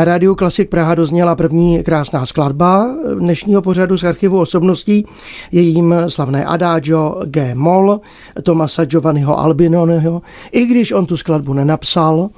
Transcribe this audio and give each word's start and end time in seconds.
Na 0.00 0.04
rádiu 0.04 0.34
Klasik 0.34 0.70
Praha 0.70 0.94
dozněla 0.94 1.36
první 1.36 1.82
krásná 1.82 2.26
skladba 2.26 2.94
dnešního 3.18 3.62
pořadu 3.62 3.98
z 3.98 4.04
archivu 4.04 4.40
osobností. 4.40 5.06
Je 5.52 5.62
jím 5.62 5.94
slavné 6.08 6.44
Adagio 6.44 7.22
G. 7.24 7.54
Moll 7.54 8.00
Tomasa 8.42 8.84
Giovanniho 8.84 9.38
Albinoneho. 9.38 10.22
I 10.52 10.66
když 10.66 10.92
on 10.92 11.06
tu 11.06 11.16
skladbu 11.16 11.52
nenapsal, 11.52 12.28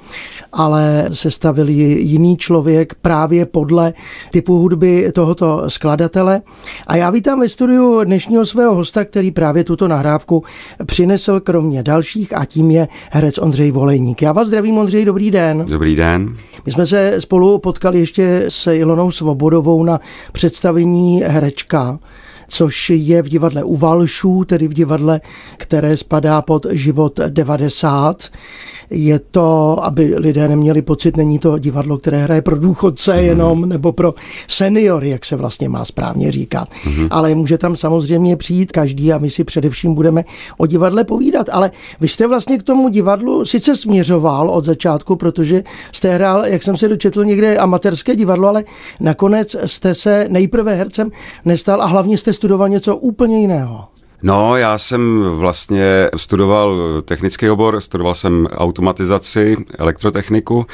ale 0.53 1.09
sestavil 1.13 1.69
ji 1.69 2.01
jiný 2.01 2.37
člověk 2.37 2.93
právě 3.01 3.45
podle 3.45 3.93
typu 4.31 4.57
hudby 4.57 5.11
tohoto 5.13 5.63
skladatele. 5.67 6.41
A 6.87 6.95
já 6.95 7.09
vítám 7.09 7.39
ve 7.39 7.49
studiu 7.49 8.03
dnešního 8.03 8.45
svého 8.45 8.75
hosta, 8.75 9.05
který 9.05 9.31
právě 9.31 9.63
tuto 9.63 9.87
nahrávku 9.87 10.43
přinesl 10.85 11.39
kromě 11.39 11.83
dalších 11.83 12.37
a 12.37 12.45
tím 12.45 12.71
je 12.71 12.87
herec 13.11 13.37
Ondřej 13.37 13.71
Volejník. 13.71 14.21
Já 14.21 14.31
vás 14.31 14.47
zdravím, 14.47 14.77
Ondřej, 14.77 15.05
dobrý 15.05 15.31
den. 15.31 15.65
Dobrý 15.69 15.95
den. 15.95 16.35
My 16.65 16.71
jsme 16.71 16.87
se 16.87 17.21
spolu 17.21 17.52
potkali 17.59 17.99
ještě 17.99 18.45
s 18.49 18.71
Ilonou 18.71 19.11
Svobodovou 19.11 19.83
na 19.83 19.99
představení 20.31 21.21
Herečka, 21.21 21.99
což 22.53 22.89
je 22.89 23.21
v 23.21 23.29
divadle 23.29 23.63
u 23.63 23.75
Valšů, 23.77 24.43
tedy 24.43 24.67
v 24.67 24.73
divadle, 24.73 25.21
které 25.57 25.97
spadá 25.97 26.41
pod 26.41 26.65
život 26.69 27.19
90. 27.27 28.29
Je 28.89 29.19
to, 29.19 29.79
aby 29.83 30.13
lidé 30.17 30.47
neměli 30.47 30.81
pocit, 30.81 31.17
není 31.17 31.39
to 31.39 31.59
divadlo, 31.59 31.97
které 31.97 32.17
hraje 32.17 32.41
pro 32.41 32.57
důchodce 32.59 33.13
mm. 33.13 33.19
jenom, 33.19 33.69
nebo 33.69 33.91
pro 33.91 34.13
seniory, 34.47 35.09
jak 35.09 35.25
se 35.25 35.35
vlastně 35.35 35.69
má 35.69 35.85
správně 35.85 36.31
říkat. 36.31 36.69
Mm. 36.85 37.07
Ale 37.11 37.35
může 37.35 37.57
tam 37.57 37.75
samozřejmě 37.75 38.37
přijít 38.37 38.71
každý 38.71 39.13
a 39.13 39.17
my 39.17 39.29
si 39.29 39.43
především 39.43 39.95
budeme 39.95 40.23
o 40.57 40.65
divadle 40.65 41.03
povídat. 41.03 41.49
Ale 41.51 41.71
vy 41.99 42.07
jste 42.07 42.27
vlastně 42.27 42.57
k 42.57 42.63
tomu 42.63 42.89
divadlu 42.89 43.45
sice 43.45 43.75
směřoval 43.75 44.49
od 44.49 44.65
začátku, 44.65 45.15
protože 45.15 45.63
jste 45.91 46.13
hrál, 46.13 46.45
jak 46.45 46.63
jsem 46.63 46.77
se 46.77 46.87
dočetl, 46.87 47.25
někde 47.25 47.57
amatérské 47.57 48.15
divadlo, 48.15 48.47
ale 48.47 48.63
nakonec 48.99 49.55
jste 49.65 49.95
se 49.95 50.25
nejprve 50.29 50.75
hercem 50.75 51.11
nestal 51.45 51.81
a 51.81 51.85
hlavně 51.85 52.17
jste 52.17 52.33
studoval 52.43 52.69
něco 52.69 52.95
úplně 52.95 53.39
jiného. 53.39 53.87
No, 54.23 54.57
já 54.57 54.77
jsem 54.77 55.23
vlastně 55.29 56.09
studoval 56.17 57.01
technický 57.01 57.49
obor, 57.49 57.81
studoval 57.81 58.13
jsem 58.13 58.47
automatizaci, 58.51 59.57
elektrotechniku, 59.77 60.65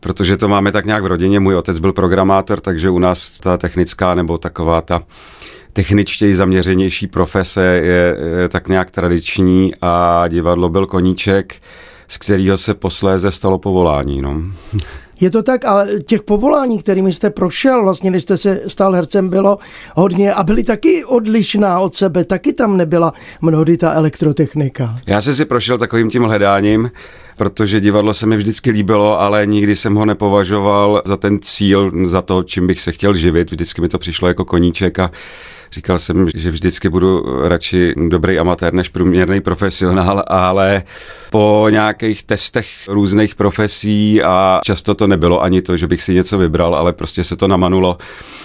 protože 0.00 0.36
to 0.36 0.48
máme 0.48 0.72
tak 0.72 0.86
nějak 0.86 1.02
v 1.02 1.06
rodině. 1.06 1.40
Můj 1.40 1.56
otec 1.56 1.78
byl 1.78 1.92
programátor, 1.92 2.60
takže 2.60 2.90
u 2.90 2.98
nás 2.98 3.40
ta 3.40 3.56
technická 3.56 4.14
nebo 4.14 4.38
taková 4.38 4.80
ta 4.80 5.02
techničtěji 5.72 6.34
zaměřenější 6.34 7.06
profese 7.06 7.64
je, 7.64 8.16
je 8.40 8.48
tak 8.48 8.68
nějak 8.68 8.90
tradiční 8.90 9.72
a 9.82 10.24
divadlo 10.28 10.68
byl 10.68 10.86
koníček, 10.86 11.54
z 12.08 12.18
kterého 12.18 12.56
se 12.56 12.74
posléze 12.74 13.30
stalo 13.30 13.58
povolání. 13.58 14.22
No. 14.22 14.42
Je 15.20 15.30
to 15.30 15.42
tak, 15.42 15.64
ale 15.64 15.88
těch 16.06 16.22
povolání, 16.22 16.78
kterými 16.78 17.12
jste 17.12 17.30
prošel, 17.30 17.82
vlastně, 17.82 18.10
když 18.10 18.22
jste 18.22 18.36
se 18.36 18.60
stal 18.66 18.92
hercem, 18.92 19.28
bylo 19.28 19.58
hodně 19.96 20.34
a 20.34 20.42
byly 20.42 20.64
taky 20.64 21.04
odlišná 21.04 21.80
od 21.80 21.94
sebe, 21.94 22.24
taky 22.24 22.52
tam 22.52 22.76
nebyla 22.76 23.12
mnohdy 23.40 23.76
ta 23.76 23.92
elektrotechnika. 23.92 24.98
Já 25.06 25.20
jsem 25.20 25.34
si 25.34 25.44
prošel 25.44 25.78
takovým 25.78 26.10
tím 26.10 26.22
hledáním, 26.22 26.90
protože 27.36 27.80
divadlo 27.80 28.14
se 28.14 28.26
mi 28.26 28.36
vždycky 28.36 28.70
líbilo, 28.70 29.20
ale 29.20 29.46
nikdy 29.46 29.76
jsem 29.76 29.94
ho 29.94 30.04
nepovažoval 30.04 31.02
za 31.04 31.16
ten 31.16 31.38
cíl, 31.42 31.92
za 32.04 32.22
to, 32.22 32.42
čím 32.42 32.66
bych 32.66 32.80
se 32.80 32.92
chtěl 32.92 33.14
živit. 33.14 33.50
Vždycky 33.50 33.80
mi 33.80 33.88
to 33.88 33.98
přišlo 33.98 34.28
jako 34.28 34.44
koníček 34.44 34.98
a 34.98 35.10
Říkal 35.72 35.98
jsem, 35.98 36.28
že 36.34 36.50
vždycky 36.50 36.88
budu 36.88 37.24
radši 37.48 37.94
dobrý 38.08 38.38
amatér 38.38 38.74
než 38.74 38.88
průměrný 38.88 39.40
profesionál, 39.40 40.24
ale 40.26 40.82
po 41.30 41.66
nějakých 41.70 42.22
testech 42.22 42.66
různých 42.88 43.34
profesí 43.34 44.22
a 44.22 44.60
často 44.64 44.94
to 44.94 45.06
nebylo 45.06 45.42
ani 45.42 45.62
to, 45.62 45.76
že 45.76 45.86
bych 45.86 46.02
si 46.02 46.14
něco 46.14 46.38
vybral, 46.38 46.74
ale 46.74 46.92
prostě 46.92 47.24
se 47.24 47.36
to 47.36 47.48
namanulo, 47.48 47.98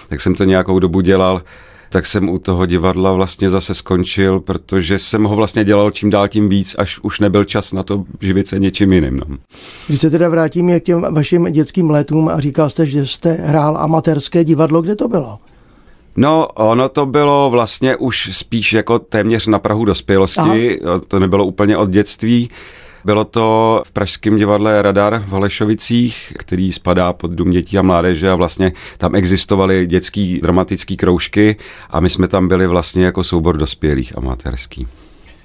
tak 0.09 0.21
jsem 0.21 0.35
to 0.35 0.43
nějakou 0.43 0.79
dobu 0.79 1.01
dělal 1.01 1.41
tak 1.89 2.05
jsem 2.05 2.29
u 2.29 2.37
toho 2.37 2.65
divadla 2.65 3.13
vlastně 3.13 3.49
zase 3.49 3.73
skončil, 3.73 4.39
protože 4.39 4.99
jsem 4.99 5.23
ho 5.23 5.35
vlastně 5.35 5.63
dělal 5.63 5.91
čím 5.91 6.09
dál 6.09 6.27
tím 6.27 6.49
víc, 6.49 6.75
až 6.79 6.99
už 6.99 7.19
nebyl 7.19 7.45
čas 7.45 7.73
na 7.73 7.83
to 7.83 8.05
živit 8.21 8.47
se 8.47 8.59
něčím 8.59 8.93
jiným. 8.93 9.17
No. 9.17 9.37
Když 9.87 10.01
se 10.01 10.09
teda 10.09 10.29
vrátím 10.29 10.79
k 10.79 10.83
těm 10.83 11.01
vašim 11.13 11.51
dětským 11.51 11.89
letům 11.89 12.29
a 12.29 12.39
říkal 12.39 12.69
jste, 12.69 12.85
že 12.85 13.05
jste 13.05 13.31
hrál 13.33 13.77
amatérské 13.77 14.43
divadlo, 14.43 14.81
kde 14.81 14.95
to 14.95 15.07
bylo? 15.07 15.39
No, 16.17 16.47
ono 16.47 16.89
to 16.89 17.05
bylo 17.05 17.49
vlastně 17.49 17.95
už 17.95 18.29
spíš 18.31 18.73
jako 18.73 18.99
téměř 18.99 19.47
na 19.47 19.59
Prahu 19.59 19.85
dospělosti, 19.85 20.81
Aha. 20.81 20.99
to 21.07 21.19
nebylo 21.19 21.45
úplně 21.45 21.77
od 21.77 21.89
dětství. 21.89 22.49
Bylo 23.05 23.25
to 23.25 23.81
v 23.85 23.91
Pražském 23.91 24.35
divadle 24.35 24.81
Radar 24.81 25.23
v 25.27 25.29
Holešovicích, 25.29 26.33
který 26.37 26.71
spadá 26.71 27.13
pod 27.13 27.31
Dům 27.31 27.51
dětí 27.51 27.77
a 27.77 27.81
mládeže 27.81 28.29
a 28.29 28.35
vlastně 28.35 28.73
tam 28.97 29.15
existovaly 29.15 29.87
dětský 29.87 30.39
dramatický 30.41 30.97
kroužky 30.97 31.55
a 31.89 31.99
my 31.99 32.09
jsme 32.09 32.27
tam 32.27 32.47
byli 32.47 32.67
vlastně 32.67 33.05
jako 33.05 33.23
soubor 33.23 33.57
dospělých 33.57 34.17
amatérský 34.17 34.87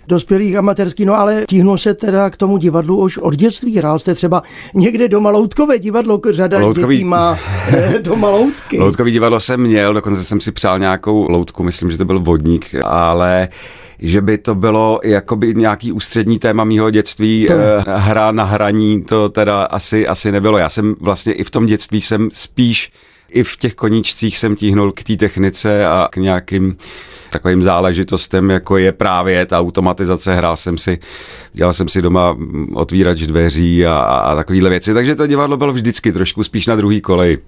dospělých 0.09 0.57
amatérský, 0.57 1.05
no 1.05 1.15
ale 1.15 1.45
tíhnu 1.49 1.77
se 1.77 1.95
teda 1.95 2.31
k 2.31 2.37
tomu 2.37 2.57
divadlu 2.57 3.03
už 3.03 3.19
od 3.19 3.37
dětství. 3.37 3.77
Hrál 3.77 3.99
jste 3.99 4.15
třeba 4.15 4.43
někde 4.75 5.09
doma 5.09 5.31
Loutkové 5.31 5.79
divadlo, 5.79 6.21
řada 6.31 6.59
Loutkový... 6.59 6.97
dětí 6.97 7.05
má 7.05 7.39
eh, 7.69 7.99
doma 8.03 8.31
loutky. 8.31 8.79
Loutkový 8.79 9.13
divadlo 9.13 9.41
jsem 9.41 9.61
měl, 9.61 9.95
dokonce 9.95 10.25
jsem 10.25 10.41
si 10.41 10.53
přál 10.53 10.79
nějakou 10.79 11.31
loutku, 11.31 11.63
myslím, 11.63 11.91
že 11.91 11.99
to 11.99 12.05
byl 12.05 12.21
vodník, 12.21 12.75
ale 12.85 13.49
že 13.99 14.21
by 14.21 14.39
to 14.39 14.55
bylo 14.55 15.01
jakoby 15.05 15.55
nějaký 15.55 15.93
ústřední 15.93 16.39
téma 16.39 16.65
mýho 16.65 16.91
dětství, 16.91 17.47
to... 17.47 17.53
Eh, 17.53 17.85
hra 17.87 18.33
na 18.33 18.45
hraní, 18.45 19.03
to 19.03 19.29
teda 19.29 19.63
asi, 19.63 20.07
asi 20.07 20.33
nebylo. 20.33 20.59
Já 20.59 20.69
jsem 20.69 20.95
vlastně 21.01 21.33
i 21.33 21.45
v 21.45 21.51
tom 21.51 21.67
dětství 21.67 22.01
jsem 22.01 22.29
spíš 22.33 22.93
i 23.33 23.43
v 23.43 23.57
těch 23.57 23.75
koníčcích 23.75 24.39
jsem 24.39 24.57
tíhnul 24.57 24.93
k 24.93 25.03
té 25.03 25.17
technice 25.17 25.87
a 25.87 26.09
k 26.11 26.17
nějakým 26.17 26.77
takovým 27.31 27.63
záležitostem, 27.63 28.51
jako 28.51 28.77
je 28.77 28.93
právě 28.93 29.47
ta 29.47 29.59
automatizace. 29.59 30.35
Hrál 30.35 30.57
jsem 30.57 30.79
si, 30.79 30.99
dělal 31.53 31.73
jsem 31.73 31.89
si 31.89 32.03
doma 32.03 32.37
otvírač 32.75 33.21
dveří 33.21 33.87
a, 33.87 33.97
a 33.99 34.35
takovéhle 34.35 34.71
věci, 34.71 34.95
takže 34.95 35.17
to 35.17 35.27
divadlo 35.27 35.57
bylo 35.57 35.73
vždycky 35.73 36.13
trošku 36.13 36.43
spíš 36.43 36.67
na 36.67 36.77
druhý 36.77 37.01
kolej. 37.01 37.39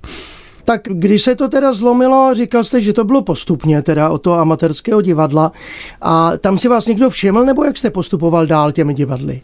Tak 0.64 0.80
když 0.84 1.22
se 1.22 1.34
to 1.34 1.48
teda 1.48 1.72
zlomilo, 1.72 2.34
říkal 2.34 2.64
jste, 2.64 2.80
že 2.80 2.92
to 2.92 3.04
bylo 3.04 3.22
postupně 3.22 3.82
teda 3.82 4.10
od 4.10 4.18
toho 4.18 4.38
amatérského 4.38 5.00
divadla 5.00 5.52
a 6.00 6.36
tam 6.36 6.58
si 6.58 6.68
vás 6.68 6.86
někdo 6.86 7.10
všiml, 7.10 7.44
nebo 7.44 7.64
jak 7.64 7.76
jste 7.76 7.90
postupoval 7.90 8.46
dál 8.46 8.72
těmi 8.72 8.94
divadly? 8.94 9.40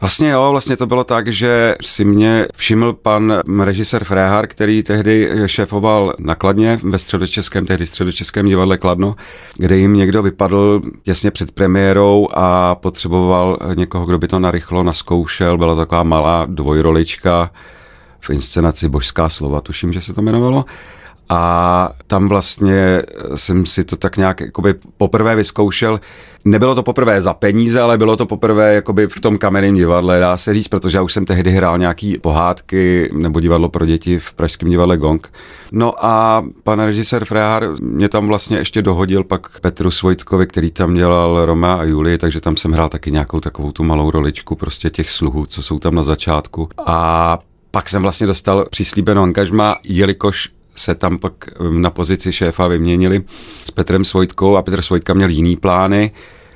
Vlastně 0.00 0.30
jo, 0.30 0.48
vlastně 0.50 0.76
to 0.76 0.86
bylo 0.86 1.04
tak, 1.04 1.28
že 1.28 1.74
si 1.82 2.04
mě 2.04 2.46
všiml 2.56 2.92
pan 2.92 3.40
režisér 3.62 4.04
Fréhar, 4.04 4.46
který 4.46 4.82
tehdy 4.82 5.30
šéfoval 5.46 6.14
nakladně 6.18 6.78
ve 6.82 6.98
středočeském, 6.98 7.66
tehdy 7.66 7.86
středočeském 7.86 8.46
divadle 8.46 8.78
Kladno, 8.78 9.16
kde 9.56 9.76
jim 9.76 9.94
někdo 9.94 10.22
vypadl 10.22 10.82
těsně 11.02 11.30
před 11.30 11.50
premiérou 11.50 12.28
a 12.34 12.74
potřeboval 12.74 13.58
někoho, 13.74 14.06
kdo 14.06 14.18
by 14.18 14.28
to 14.28 14.38
narychlo 14.38 14.82
naskoušel. 14.82 15.58
Byla 15.58 15.76
taková 15.76 16.02
malá 16.02 16.46
dvojrolička 16.46 17.50
v 18.20 18.30
inscenaci 18.30 18.88
Božská 18.88 19.28
slova, 19.28 19.60
tuším, 19.60 19.92
že 19.92 20.00
se 20.00 20.14
to 20.14 20.20
jmenovalo. 20.20 20.64
A 21.32 21.90
tam 22.06 22.28
vlastně 22.28 23.02
jsem 23.34 23.66
si 23.66 23.84
to 23.84 23.96
tak 23.96 24.16
nějak 24.16 24.40
jakoby 24.40 24.74
poprvé 24.96 25.36
vyzkoušel. 25.36 26.00
Nebylo 26.44 26.74
to 26.74 26.82
poprvé 26.82 27.20
za 27.20 27.34
peníze, 27.34 27.80
ale 27.80 27.98
bylo 27.98 28.16
to 28.16 28.26
poprvé 28.26 28.74
jakoby 28.74 29.06
v 29.06 29.20
tom 29.20 29.38
kamenném 29.38 29.74
divadle, 29.74 30.20
dá 30.20 30.36
se 30.36 30.54
říct, 30.54 30.68
protože 30.68 30.98
já 30.98 31.02
už 31.02 31.12
jsem 31.12 31.24
tehdy 31.24 31.50
hrál 31.50 31.78
nějaký 31.78 32.18
pohádky 32.18 33.10
nebo 33.12 33.40
divadlo 33.40 33.68
pro 33.68 33.86
děti 33.86 34.18
v 34.18 34.32
pražském 34.32 34.70
divadle 34.70 34.96
Gong. 34.96 35.32
No 35.72 36.04
a 36.06 36.44
pan 36.62 36.80
režisér 36.80 37.24
Frehar 37.24 37.68
mě 37.80 38.08
tam 38.08 38.26
vlastně 38.26 38.58
ještě 38.58 38.82
dohodil 38.82 39.24
pak 39.24 39.60
Petru 39.60 39.90
Svojtkovi, 39.90 40.46
který 40.46 40.70
tam 40.70 40.94
dělal 40.94 41.46
Roma 41.46 41.74
a 41.74 41.84
Julii, 41.84 42.18
takže 42.18 42.40
tam 42.40 42.56
jsem 42.56 42.72
hrál 42.72 42.88
taky 42.88 43.10
nějakou 43.10 43.40
takovou 43.40 43.72
tu 43.72 43.84
malou 43.84 44.10
roličku 44.10 44.56
prostě 44.56 44.90
těch 44.90 45.10
sluhů, 45.10 45.46
co 45.46 45.62
jsou 45.62 45.78
tam 45.78 45.94
na 45.94 46.02
začátku. 46.02 46.68
A 46.86 47.38
pak 47.70 47.88
jsem 47.88 48.02
vlastně 48.02 48.26
dostal 48.26 48.66
přislíbenou 48.70 49.22
angažma, 49.22 49.76
jelikož 49.84 50.50
se 50.80 50.94
tam 50.94 51.18
pak 51.18 51.32
na 51.70 51.90
pozici 51.90 52.32
šéfa 52.32 52.68
vyměnili 52.68 53.22
s 53.64 53.70
Petrem 53.70 54.04
Svojtkou 54.04 54.56
a 54.56 54.62
Petr 54.62 54.82
Svojtka 54.82 55.14
měl 55.14 55.28
jiný 55.28 55.56
plány, 55.56 56.10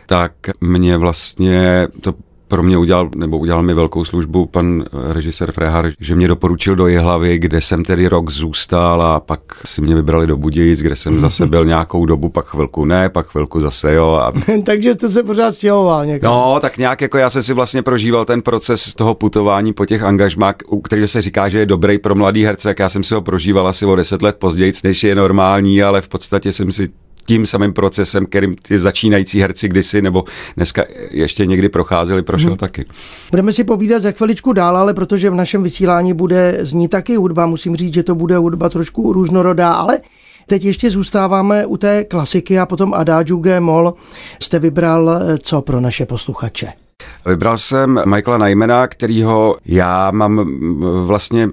tak 0.07 0.33
mě 0.61 0.97
vlastně 0.97 1.89
to 2.01 2.15
pro 2.49 2.63
mě 2.63 2.79
udělal, 2.79 3.11
nebo 3.17 3.39
udělal 3.39 3.63
mi 3.63 3.75
velkou 3.75 4.05
službu 4.05 4.47
pan 4.47 4.85
režisér 5.13 5.53
Frehar, 5.53 5.91
že 6.01 6.15
mě 6.15 6.29
doporučil 6.29 6.77
do 6.77 6.87
Jihlavy, 6.87 7.39
kde 7.39 7.61
jsem 7.61 7.85
tedy 7.85 8.09
rok 8.09 8.31
zůstal 8.31 9.03
a 9.03 9.21
pak 9.21 9.41
si 9.65 9.83
mě 9.83 9.95
vybrali 9.95 10.27
do 10.27 10.37
Budějic, 10.37 10.83
kde 10.83 10.97
jsem 10.97 11.21
zase 11.21 11.47
byl 11.47 11.65
nějakou 11.65 12.07
dobu, 12.07 12.29
pak 12.29 12.47
chvilku 12.47 12.85
ne, 12.85 13.09
pak 13.09 13.27
chvilku 13.27 13.61
zase 13.61 13.95
jo. 13.95 14.13
A... 14.13 14.33
Takže 14.65 14.95
jste 14.95 15.09
se 15.09 15.23
pořád 15.23 15.55
stěhoval 15.55 16.07
někam. 16.07 16.33
No, 16.33 16.59
tak 16.61 16.79
nějak 16.79 17.01
jako 17.01 17.19
já 17.19 17.31
jsem 17.31 17.43
si 17.43 17.55
vlastně 17.55 17.83
prožíval 17.83 18.25
ten 18.25 18.43
proces 18.43 18.95
toho 18.95 19.15
putování 19.15 19.73
po 19.73 19.87
těch 19.87 20.03
angažmách, 20.03 20.55
u 20.69 20.81
kterého 20.81 21.09
se 21.09 21.23
říká, 21.23 21.49
že 21.49 21.59
je 21.59 21.67
dobrý 21.67 21.99
pro 21.99 22.15
mladý 22.15 22.45
herce, 22.45 22.69
jak 22.69 22.79
já 22.79 22.89
jsem 22.89 23.03
si 23.03 23.15
ho 23.15 23.23
prožíval 23.23 23.69
asi 23.69 23.87
o 23.87 23.97
deset 23.97 24.23
let 24.23 24.37
později, 24.39 24.73
než 24.85 25.05
je 25.05 25.15
normální, 25.15 25.83
ale 25.83 26.01
v 26.01 26.09
podstatě 26.09 26.53
jsem 26.53 26.73
si 26.73 26.89
tím 27.27 27.47
samým 27.47 27.73
procesem, 27.73 28.27
kterým 28.27 28.57
ty 28.57 28.79
začínající 28.79 29.41
herci 29.41 29.69
kdysi 29.69 30.03
nebo 30.03 30.25
dneska 30.57 30.85
ještě 31.11 31.47
někdy 31.47 31.69
procházeli, 31.69 32.23
prošel 32.23 32.51
hmm. 32.51 32.57
taky. 32.57 32.85
Budeme 33.31 33.53
si 33.53 33.65
povídat 33.65 34.03
za 34.03 34.13
chviličku 34.13 34.53
dál, 34.53 34.77
ale 34.77 34.95
protože 34.95 35.31
v 35.31 35.35
našem 35.35 35.63
vysílání 35.63 36.15
bude 36.15 36.59
znít 36.61 36.89
taky 36.89 37.17
hudba, 37.17 37.47
musím 37.47 37.77
říct, 37.77 37.95
že 37.95 38.03
to 38.03 38.15
bude 38.15 38.37
hudba 38.37 38.69
trošku 38.69 39.13
různorodá, 39.13 39.73
ale 39.73 39.99
Teď 40.47 40.65
ještě 40.65 40.91
zůstáváme 40.91 41.67
u 41.67 41.77
té 41.77 42.05
klasiky 42.05 42.59
a 42.59 42.67
potom 42.67 42.95
Adagio 42.95 43.39
G. 43.39 43.61
Moll 43.61 43.95
jste 44.43 44.59
vybral 44.59 45.11
eh, 45.11 45.39
co 45.39 45.63
pro 45.63 45.81
naše 45.81 46.07
posluchače? 46.07 46.67
Vybral 47.27 47.59
jsem 47.59 48.01
Michaela 48.07 48.49
Nymana, 48.49 48.87
kterýho 48.87 49.57
já 49.65 50.11
mám 50.11 50.59
vlastně 51.07 51.49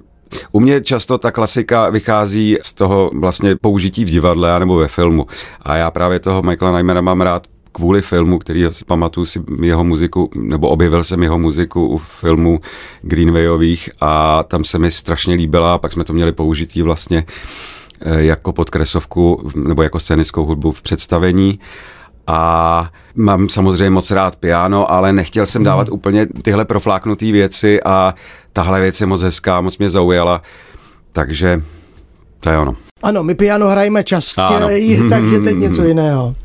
u 0.51 0.60
mě 0.60 0.81
často 0.81 1.18
ta 1.18 1.31
klasika 1.31 1.89
vychází 1.89 2.57
z 2.62 2.74
toho 2.74 3.12
vlastně 3.13 3.56
použití 3.56 4.06
v 4.06 4.10
divadle 4.10 4.60
nebo 4.60 4.75
ve 4.75 4.88
filmu. 4.88 5.25
A 5.62 5.75
já 5.75 5.92
právě 5.92 6.19
toho 6.19 6.42
Michaela 6.42 6.78
Nymana 6.78 7.01
mám 7.01 7.22
rád 7.22 7.48
kvůli 7.72 8.01
filmu, 8.01 8.39
který 8.39 8.66
si 8.72 8.86
pamatuju 8.86 9.25
si 9.25 9.42
jeho 9.62 9.83
muziku, 9.83 10.30
nebo 10.36 10.69
objevil 10.69 11.04
jsem 11.04 11.24
jeho 11.24 11.39
muziku 11.39 11.88
u 11.88 11.98
filmu 11.98 12.60
Greenwayových 13.01 13.89
a 14.01 14.44
tam 14.44 14.63
se 14.63 14.80
mi 14.80 14.92
strašně 14.92 15.36
líbila, 15.36 15.78
pak 15.78 15.92
jsme 15.92 16.04
to 16.04 16.13
měli 16.13 16.31
použití 16.31 16.81
vlastně 16.81 17.25
eh, 18.01 18.24
jako 18.24 18.54
podkresovku 18.54 19.51
nebo 19.56 19.84
jako 19.84 20.00
scénickou 20.00 20.45
hudbu 20.45 20.72
v 20.72 20.81
představení 20.81 21.60
a 22.27 22.91
mám 23.15 23.50
samozřejmě 23.50 23.89
moc 23.89 24.12
rád 24.12 24.35
piano, 24.35 24.91
ale 24.91 25.13
nechtěl 25.13 25.45
jsem 25.45 25.63
dávat 25.63 25.88
hmm. 25.88 25.95
úplně 25.95 26.25
tyhle 26.25 26.65
profláknuté 26.65 27.31
věci 27.31 27.83
a 27.83 28.15
tahle 28.53 28.81
věc 28.81 29.01
je 29.01 29.07
moc 29.07 29.21
hezká, 29.21 29.62
moc 29.62 29.77
mě 29.77 29.89
zaujala, 29.89 30.41
takže 31.12 31.62
to 32.39 32.50
je 32.50 32.57
ono. 32.57 32.75
Ano, 33.03 33.23
my 33.23 33.35
piano 33.35 33.68
hrajeme 33.68 34.03
častěji, 34.03 35.09
takže 35.09 35.39
teď 35.39 35.56
něco 35.56 35.83
jiného. 35.85 36.35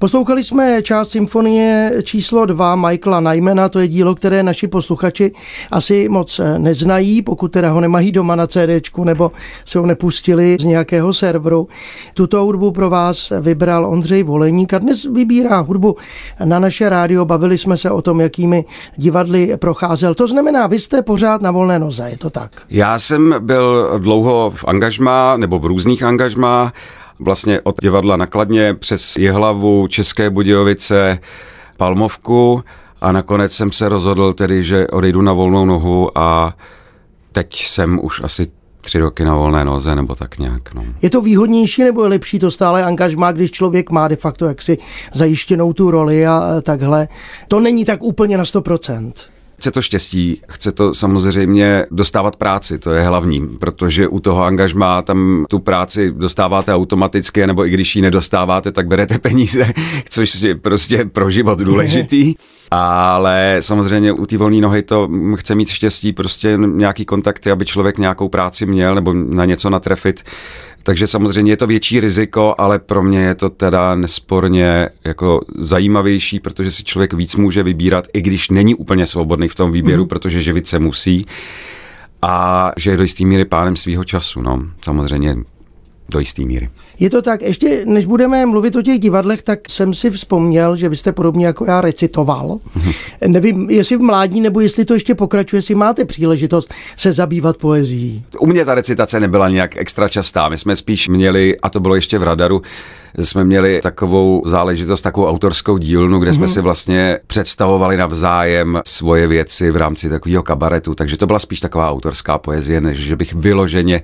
Poslouchali 0.00 0.44
jsme 0.44 0.82
část 0.82 1.10
symfonie 1.10 1.92
číslo 2.02 2.46
2 2.46 2.76
Michaela 2.76 3.20
Nymana, 3.20 3.68
to 3.68 3.78
je 3.78 3.88
dílo, 3.88 4.14
které 4.14 4.42
naši 4.42 4.68
posluchači 4.68 5.32
asi 5.70 6.08
moc 6.08 6.38
eh, 6.38 6.58
neznají, 6.58 7.22
pokud 7.22 7.52
teda 7.52 7.70
ho 7.70 7.80
nemají 7.80 8.12
doma 8.12 8.36
na 8.36 8.46
CD 8.46 8.96
nebo 9.04 9.32
se 9.64 9.78
ho 9.78 9.86
nepustili 9.86 10.56
z 10.60 10.64
nějakého 10.64 11.14
serveru. 11.14 11.68
Tuto 12.14 12.44
hudbu 12.44 12.70
pro 12.70 12.90
vás 12.90 13.32
vybral 13.40 13.86
Ondřej 13.86 14.22
Voleník 14.22 14.74
a 14.74 14.78
dnes 14.78 15.04
vybírá 15.04 15.60
hudbu 15.60 15.96
na 16.44 16.58
naše 16.58 16.88
rádio. 16.88 17.24
Bavili 17.24 17.58
jsme 17.58 17.76
se 17.76 17.90
o 17.90 18.02
tom, 18.02 18.20
jakými 18.20 18.64
divadly 18.96 19.56
procházel. 19.56 20.14
To 20.14 20.28
znamená, 20.28 20.66
vy 20.66 20.78
jste 20.78 21.02
pořád 21.02 21.42
na 21.42 21.50
volné 21.50 21.78
noze, 21.78 22.08
je 22.10 22.18
to 22.18 22.30
tak? 22.30 22.50
Já 22.70 22.98
jsem 22.98 23.34
byl 23.38 23.98
dlouho 23.98 24.52
v 24.56 24.64
angažmá 24.64 25.36
nebo 25.36 25.58
v 25.58 25.66
různých 25.66 26.02
angažmá 26.02 26.72
vlastně 27.20 27.60
od 27.60 27.74
divadla 27.82 28.16
nakladně 28.16 28.74
přes 28.74 29.16
Jihlavu, 29.16 29.86
České 29.86 30.30
Budějovice, 30.30 31.18
Palmovku 31.76 32.64
a 33.00 33.12
nakonec 33.12 33.52
jsem 33.52 33.72
se 33.72 33.88
rozhodl 33.88 34.32
tedy, 34.32 34.64
že 34.64 34.86
odejdu 34.86 35.22
na 35.22 35.32
volnou 35.32 35.64
nohu 35.64 36.18
a 36.18 36.56
teď 37.32 37.66
jsem 37.66 38.00
už 38.02 38.20
asi 38.24 38.50
tři 38.80 38.98
roky 38.98 39.24
na 39.24 39.34
volné 39.34 39.64
noze, 39.64 39.94
nebo 39.94 40.14
tak 40.14 40.38
nějak. 40.38 40.74
No. 40.74 40.84
Je 41.02 41.10
to 41.10 41.20
výhodnější 41.20 41.84
nebo 41.84 42.02
je 42.02 42.08
lepší 42.08 42.38
to 42.38 42.50
stále 42.50 42.84
angažmá, 42.84 43.32
když 43.32 43.50
člověk 43.50 43.90
má 43.90 44.08
de 44.08 44.16
facto 44.16 44.46
jaksi 44.46 44.78
zajištěnou 45.12 45.72
tu 45.72 45.90
roli 45.90 46.26
a 46.26 46.60
takhle? 46.62 47.08
To 47.48 47.60
není 47.60 47.84
tak 47.84 48.02
úplně 48.02 48.38
na 48.38 48.44
100%. 48.44 49.12
Chce 49.60 49.70
to 49.70 49.82
štěstí, 49.82 50.40
chce 50.48 50.72
to 50.72 50.94
samozřejmě 50.94 51.86
dostávat 51.90 52.36
práci, 52.36 52.78
to 52.78 52.92
je 52.92 53.02
hlavní, 53.02 53.48
protože 53.48 54.08
u 54.08 54.20
toho 54.20 54.42
angažmá 54.44 55.02
tam 55.02 55.44
tu 55.50 55.58
práci 55.58 56.12
dostáváte 56.16 56.74
automaticky, 56.74 57.46
nebo 57.46 57.66
i 57.66 57.70
když 57.70 57.96
ji 57.96 58.02
nedostáváte, 58.02 58.72
tak 58.72 58.86
berete 58.86 59.18
peníze, 59.18 59.72
což 60.08 60.42
je 60.42 60.54
prostě 60.54 61.04
pro 61.04 61.30
život 61.30 61.58
důležitý. 61.70 62.34
Ale 62.70 63.56
samozřejmě 63.60 64.12
u 64.12 64.26
té 64.26 64.36
volné 64.36 64.60
nohy 64.60 64.82
to 64.82 65.08
chce 65.36 65.54
mít 65.54 65.68
štěstí, 65.68 66.12
prostě 66.12 66.58
nějaký 66.66 67.04
kontakty, 67.04 67.50
aby 67.50 67.66
člověk 67.66 67.98
nějakou 67.98 68.28
práci 68.28 68.66
měl 68.66 68.94
nebo 68.94 69.14
na 69.14 69.44
něco 69.44 69.70
natrefit. 69.70 70.22
Takže 70.90 71.06
samozřejmě 71.06 71.52
je 71.52 71.56
to 71.56 71.66
větší 71.66 72.00
riziko, 72.00 72.54
ale 72.58 72.78
pro 72.78 73.02
mě 73.02 73.20
je 73.20 73.34
to 73.34 73.48
teda 73.48 73.94
nesporně 73.94 74.88
jako 75.04 75.40
zajímavější, 75.58 76.40
protože 76.40 76.70
si 76.70 76.84
člověk 76.84 77.12
víc 77.12 77.36
může 77.36 77.62
vybírat, 77.62 78.08
i 78.12 78.22
když 78.22 78.50
není 78.50 78.74
úplně 78.74 79.06
svobodný 79.06 79.48
v 79.48 79.54
tom 79.54 79.72
výběru, 79.72 80.02
mm. 80.02 80.08
protože 80.08 80.42
živit 80.42 80.66
se 80.66 80.78
musí. 80.78 81.26
A 82.22 82.72
že 82.76 82.90
je 82.90 82.96
do 82.96 83.02
jistý 83.02 83.26
míry 83.26 83.44
pánem 83.44 83.76
svého 83.76 84.04
času, 84.04 84.42
no. 84.42 84.62
Samozřejmě 84.84 85.36
do 86.12 86.18
jisté 86.18 86.42
míry. 86.42 86.68
Je 87.00 87.10
to 87.10 87.22
tak, 87.22 87.42
ještě 87.42 87.82
než 87.86 88.06
budeme 88.06 88.46
mluvit 88.46 88.76
o 88.76 88.82
těch 88.82 88.98
divadlech, 88.98 89.42
tak 89.42 89.60
jsem 89.68 89.94
si 89.94 90.10
vzpomněl, 90.10 90.76
že 90.76 90.88
vy 90.88 90.96
jste 90.96 91.12
podobně 91.12 91.46
jako 91.46 91.64
já 91.64 91.80
recitoval. 91.80 92.58
Nevím, 93.26 93.70
jestli 93.70 93.96
v 93.96 94.00
mládí, 94.00 94.40
nebo 94.40 94.60
jestli 94.60 94.84
to 94.84 94.94
ještě 94.94 95.14
pokračuje, 95.14 95.58
jestli 95.58 95.74
máte 95.74 96.04
příležitost 96.04 96.74
se 96.96 97.12
zabývat 97.12 97.56
poezí. 97.56 98.24
U 98.38 98.46
mě 98.46 98.64
ta 98.64 98.74
recitace 98.74 99.20
nebyla 99.20 99.48
nějak 99.48 99.76
extra 99.76 100.08
častá. 100.08 100.48
My 100.48 100.58
jsme 100.58 100.76
spíš 100.76 101.08
měli, 101.08 101.56
a 101.62 101.70
to 101.70 101.80
bylo 101.80 101.94
ještě 101.94 102.18
v 102.18 102.22
radaru, 102.22 102.62
jsme 103.18 103.44
měli 103.44 103.80
takovou 103.82 104.42
záležitost, 104.46 105.02
takovou 105.02 105.26
autorskou 105.26 105.78
dílnu, 105.78 106.18
kde 106.18 106.32
jsme 106.32 106.46
mm-hmm. 106.46 106.52
si 106.52 106.60
vlastně 106.60 107.18
představovali 107.26 107.96
navzájem 107.96 108.80
svoje 108.86 109.26
věci 109.26 109.70
v 109.70 109.76
rámci 109.76 110.08
takového 110.08 110.42
kabaretu, 110.42 110.94
takže 110.94 111.16
to 111.16 111.26
byla 111.26 111.38
spíš 111.38 111.60
taková 111.60 111.90
autorská 111.90 112.38
poezie, 112.38 112.80
než 112.80 112.98
že 112.98 113.16
bych 113.16 113.34
vyloženě 113.34 114.02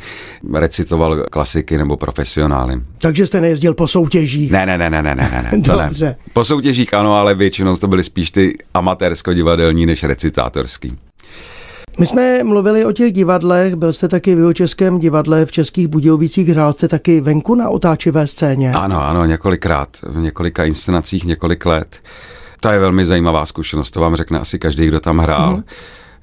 recitoval 0.54 1.24
klasiky 1.30 1.78
nebo 1.78 1.96
profesionály. 1.96 2.80
Takže 2.98 3.26
jste 3.26 3.40
nejezdil 3.40 3.74
po 3.74 3.88
soutěžích? 3.88 4.52
Ne, 4.52 4.66
ne, 4.66 4.78
ne, 4.78 4.90
ne, 4.90 5.02
ne, 5.02 5.14
ne, 5.14 5.48
ne. 5.52 5.58
Dobře. 5.62 6.04
Ne. 6.04 6.16
Po 6.32 6.44
soutěžích 6.44 6.94
ano, 6.94 7.14
ale 7.14 7.34
většinou 7.34 7.76
to 7.76 7.88
byly 7.88 8.04
spíš 8.04 8.30
ty 8.30 8.58
amatérsko-divadelní 8.74 9.86
než 9.86 10.04
recitátorský. 10.04 10.98
My 11.98 12.06
jsme 12.06 12.44
mluvili 12.44 12.84
o 12.84 12.92
těch 12.92 13.12
divadlech, 13.12 13.74
byl 13.74 13.92
jste 13.92 14.08
taky 14.08 14.34
v 14.34 14.52
Českém 14.52 14.98
divadle 14.98 15.46
v 15.46 15.52
Českých 15.52 15.88
Budějovicích, 15.88 16.48
hrál 16.48 16.72
jste 16.72 16.88
taky 16.88 17.20
venku 17.20 17.54
na 17.54 17.68
otáčivé 17.68 18.26
scéně. 18.26 18.72
Ano, 18.72 19.06
ano, 19.06 19.24
několikrát, 19.24 19.88
v 20.02 20.18
několika 20.18 20.64
inscenacích 20.64 21.24
několik 21.24 21.66
let. 21.66 22.00
To 22.60 22.68
je 22.68 22.78
velmi 22.78 23.06
zajímavá 23.06 23.46
zkušenost, 23.46 23.90
to 23.90 24.00
vám 24.00 24.16
řekne 24.16 24.38
asi 24.38 24.58
každý, 24.58 24.86
kdo 24.86 25.00
tam 25.00 25.18
hrál, 25.18 25.56
mm. 25.56 25.62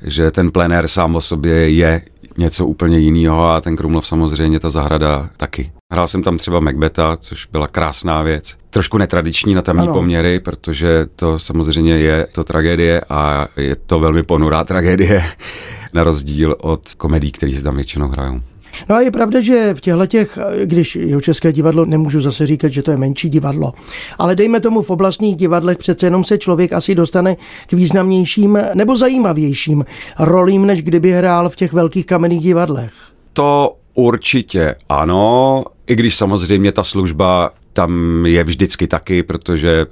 že 0.01 0.31
ten 0.31 0.51
plenér 0.51 0.87
sám 0.87 1.15
o 1.15 1.21
sobě 1.21 1.69
je 1.69 2.01
něco 2.37 2.65
úplně 2.65 2.99
jiného 2.99 3.45
a 3.45 3.61
ten 3.61 3.75
Krumlov 3.75 4.07
samozřejmě, 4.07 4.59
ta 4.59 4.69
zahrada 4.69 5.29
taky. 5.37 5.71
Hrál 5.91 6.07
jsem 6.07 6.23
tam 6.23 6.37
třeba 6.37 6.59
Macbeta, 6.59 7.17
což 7.17 7.45
byla 7.45 7.67
krásná 7.67 8.21
věc. 8.21 8.57
Trošku 8.69 8.97
netradiční 8.97 9.53
na 9.53 9.61
tamní 9.61 9.83
ano. 9.83 9.93
poměry, 9.93 10.39
protože 10.39 11.05
to 11.15 11.39
samozřejmě 11.39 11.93
je 11.93 12.27
to 12.31 12.43
tragédie 12.43 13.01
a 13.09 13.47
je 13.57 13.75
to 13.75 13.99
velmi 13.99 14.23
ponurá 14.23 14.63
tragédie, 14.63 15.23
na 15.93 16.03
rozdíl 16.03 16.55
od 16.61 16.93
komedí, 16.93 17.31
které 17.31 17.51
se 17.51 17.63
tam 17.63 17.75
většinou 17.75 18.07
hrajou. 18.07 18.41
No 18.89 18.95
a 18.95 19.01
je 19.01 19.11
pravda, 19.11 19.41
že 19.41 19.73
v 19.73 19.81
těchto 19.81 20.05
těch, 20.05 20.39
když 20.65 20.95
jeho 20.95 21.21
české 21.21 21.53
divadlo, 21.53 21.85
nemůžu 21.85 22.21
zase 22.21 22.47
říkat, 22.47 22.69
že 22.69 22.83
to 22.83 22.91
je 22.91 22.97
menší 22.97 23.29
divadlo, 23.29 23.73
ale 24.19 24.35
dejme 24.35 24.59
tomu 24.59 24.81
v 24.81 24.89
oblastních 24.89 25.35
divadlech 25.35 25.77
přece 25.77 26.05
jenom 26.05 26.23
se 26.23 26.37
člověk 26.37 26.73
asi 26.73 26.95
dostane 26.95 27.35
k 27.67 27.73
významnějším 27.73 28.59
nebo 28.73 28.97
zajímavějším 28.97 29.85
rolím, 30.19 30.65
než 30.65 30.81
kdyby 30.81 31.11
hrál 31.11 31.49
v 31.49 31.55
těch 31.55 31.73
velkých 31.73 32.05
kamenných 32.05 32.41
divadlech. 32.41 32.93
To 33.33 33.75
určitě 33.93 34.75
ano, 34.89 35.63
i 35.87 35.95
když 35.95 36.15
samozřejmě 36.15 36.71
ta 36.71 36.83
služba 36.83 37.51
tam 37.73 38.23
je 38.25 38.43
vždycky 38.43 38.87
taky, 38.87 39.23
protože 39.23 39.85